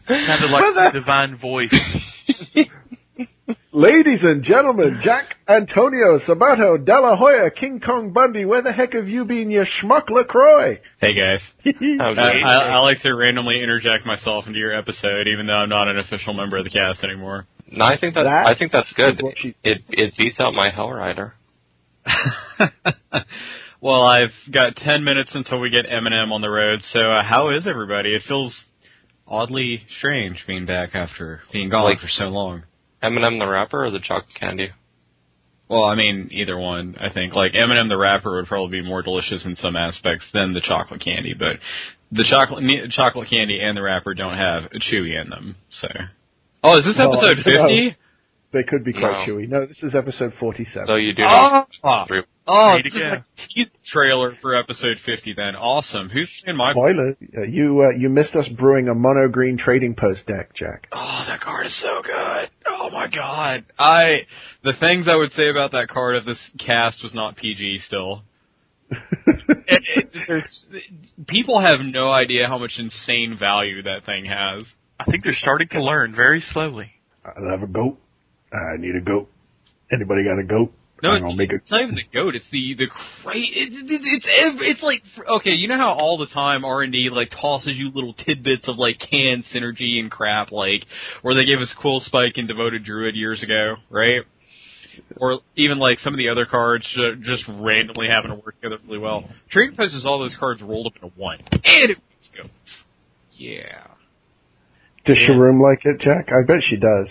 [0.07, 0.63] Sounded like
[0.93, 1.73] a divine voice.
[3.81, 8.93] Ladies and gentlemen, Jack Antonio Sabato De La Hoya King Kong Bundy, where the heck
[8.93, 10.79] have you been, you schmuck LaCroix?
[10.99, 11.39] Hey guys.
[11.97, 12.41] How I.
[12.45, 15.97] I, I like to randomly interject myself into your episode, even though I'm not an
[15.97, 17.47] official member of the cast anymore.
[17.71, 19.13] No, I think that, That I think that's good.
[19.15, 21.31] is what she- It it beats out my Hellrider.
[23.81, 27.49] well, I've got 10 minutes until we get Eminem on the road, so uh, how
[27.49, 28.13] is everybody?
[28.13, 28.55] It feels
[29.27, 32.63] oddly strange being back after being gone Like- for so long.
[33.03, 34.69] Eminem the rapper or the chocolate candy?
[35.69, 37.33] Well, I mean, either one, I think.
[37.33, 41.01] Like, Eminem the rapper would probably be more delicious in some aspects than the chocolate
[41.01, 41.57] candy, but
[42.11, 45.87] the chocolate ne- chocolate candy and the rapper don't have a chewy in them, so.
[46.63, 47.91] Oh, is this No, episode no.
[48.51, 48.57] 50?
[48.57, 49.33] They could be quite No.
[49.33, 49.47] chewy.
[49.49, 50.87] No, this is episode 47.
[50.87, 52.23] So you do not Oh, through.
[52.47, 53.05] oh this is go.
[53.07, 55.55] like a teaser trailer for episode 50 then.
[55.55, 56.09] Awesome.
[56.09, 56.71] Who's in my...
[56.71, 60.87] Spoiler, uh, you, uh, you missed us brewing a mono green trading post deck, Jack.
[60.91, 62.49] Oh, that card is so good.
[62.67, 63.65] Oh my god.
[63.79, 64.21] I,
[64.63, 68.23] the things I would say about that card if this cast was not PG still.
[69.73, 70.83] It, it,
[71.27, 74.65] people have no idea how much insane value that thing has.
[74.99, 76.91] I think they're starting to learn very slowly.
[77.25, 77.97] I love a goat.
[78.53, 79.29] I need a goat.
[79.91, 80.73] Anybody got a goat?
[81.03, 82.35] No, I'm gonna make a it's not even the goat.
[82.35, 82.85] It's the the
[83.23, 83.49] great.
[83.53, 85.01] It's it's it's, it's like
[85.39, 88.67] okay, you know how all the time R and D like tosses you little tidbits
[88.67, 90.85] of like canned synergy and crap, like
[91.23, 94.21] where they gave us Quillspike and Devoted Druid years ago, right?
[95.17, 98.77] Or even like some of the other cards ju- just randomly happen to work together
[98.85, 99.27] really well.
[99.49, 102.83] Trading Post is all those cards rolled up into one, and it makes goats.
[103.31, 103.87] Yeah.
[105.05, 105.29] Does Yeah.
[105.29, 106.29] Sharoom like it, Jack?
[106.29, 107.07] I bet she does.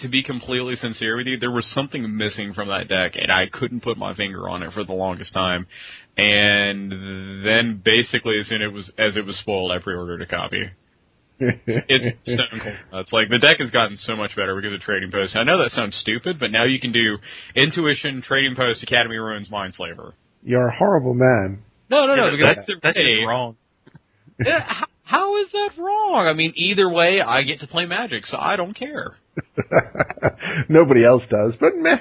[0.00, 3.46] To be completely sincere with you, there was something missing from that deck, and I
[3.50, 5.66] couldn't put my finger on it for the longest time.
[6.16, 6.90] And
[7.46, 10.62] then, basically, as soon as it was as it was spoiled, I pre-ordered a copy.
[11.40, 12.74] It's stone cold.
[12.94, 15.36] It's like the deck has gotten so much better because of Trading Post.
[15.36, 17.18] I know that sounds stupid, but now you can do
[17.54, 20.12] Intuition, Trading Post, Academy Ruins, Mindslaver.
[20.42, 21.62] You're a horrible man.
[21.90, 23.56] No, no, no, Yeah, because that- that's that's just wrong.
[24.44, 26.26] Yeah, h- how is that wrong?
[26.28, 29.12] I mean, either way, I get to play Magic, so I don't care.
[30.68, 31.98] Nobody else does, but meh.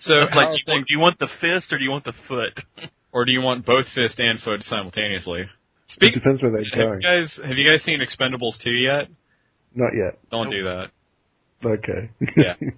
[0.00, 2.12] So, like, do you, want, do you want the fist or do you want the
[2.28, 2.60] foot?
[3.12, 5.40] or do you want both fist and foot simultaneously?
[5.42, 5.48] It
[5.88, 6.14] Speak.
[6.14, 7.00] depends where they're Have you going.
[7.00, 9.08] guys have you guys seen Expendables two yet?
[9.74, 10.18] Not yet.
[10.30, 10.86] Don't do that.
[11.64, 12.10] Okay.
[12.36, 12.54] Yeah.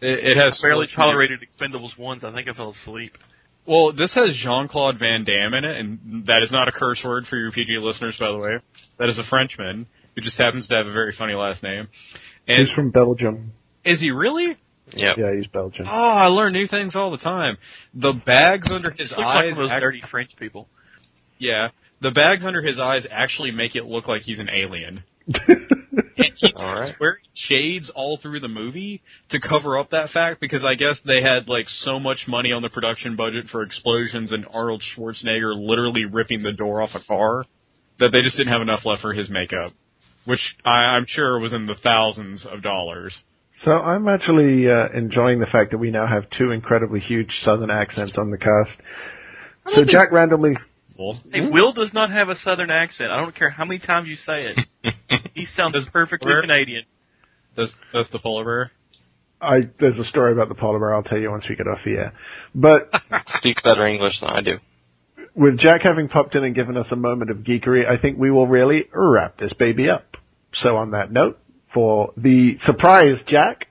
[0.00, 2.24] It, it has Barely Schwarzenegger- tolerated Expendables once.
[2.24, 3.12] I think I fell asleep.
[3.64, 7.00] Well, this has Jean Claude Van Damme in it, and that is not a curse
[7.02, 8.58] word for your PG listeners, by the way.
[8.98, 11.88] That is a Frenchman who just happens to have a very funny last name.
[12.46, 13.52] And He's from Belgium.
[13.84, 14.56] is he really?
[14.92, 15.14] Yep.
[15.16, 15.86] Yeah, he's Belgian.
[15.88, 17.56] Oh, I learn new things all the time.
[17.94, 19.44] The bags under his Looks like eyes.
[19.44, 20.68] one of those act- dirty French people.
[21.38, 21.68] yeah,
[22.02, 25.02] the bags under his eyes actually make it look like he's an alien.
[26.16, 26.94] And he's All right.
[27.00, 31.20] wearing shades all through the movie to cover up that fact because I guess they
[31.22, 36.04] had like so much money on the production budget for explosions and Arnold Schwarzenegger literally
[36.04, 37.44] ripping the door off a car
[37.98, 39.72] that they just didn't have enough left for his makeup,
[40.24, 43.16] which I, I'm sure was in the thousands of dollars.
[43.64, 47.70] So I'm actually uh, enjoying the fact that we now have two incredibly huge Southern
[47.70, 48.70] accents on the cast.
[49.76, 50.56] So Jack randomly,
[50.98, 53.10] Well, Hey, Will does not have a Southern accent.
[53.10, 54.58] I don't care how many times you say it.
[55.34, 56.84] He sounds perfectly Where- Canadian.
[57.56, 58.70] does does the polar bear?
[59.40, 60.94] I there's a story about the polar bear.
[60.94, 62.12] I'll tell you once we get off the air.
[62.54, 62.90] But
[63.38, 64.58] Speaks better English than I do.
[65.36, 68.30] With Jack having popped in and given us a moment of geekery, I think we
[68.30, 70.16] will really wrap this baby up.
[70.52, 71.40] So on that note,
[71.72, 73.66] for the surprise Jack,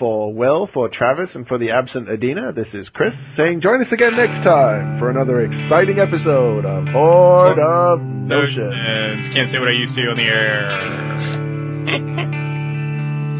[0.00, 3.92] for Will, for Travis, and for the absent Adina, this is Chris saying join us
[3.92, 8.74] again next time for another exciting episode of Horde of Notions.
[8.76, 12.26] And can't say what I used to on the air.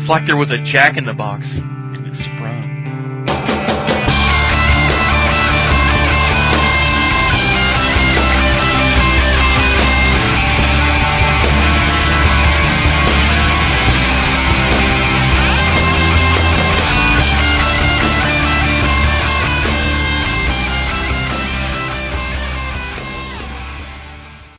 [0.07, 2.76] It's like there was a Jack in the Box and it sprung.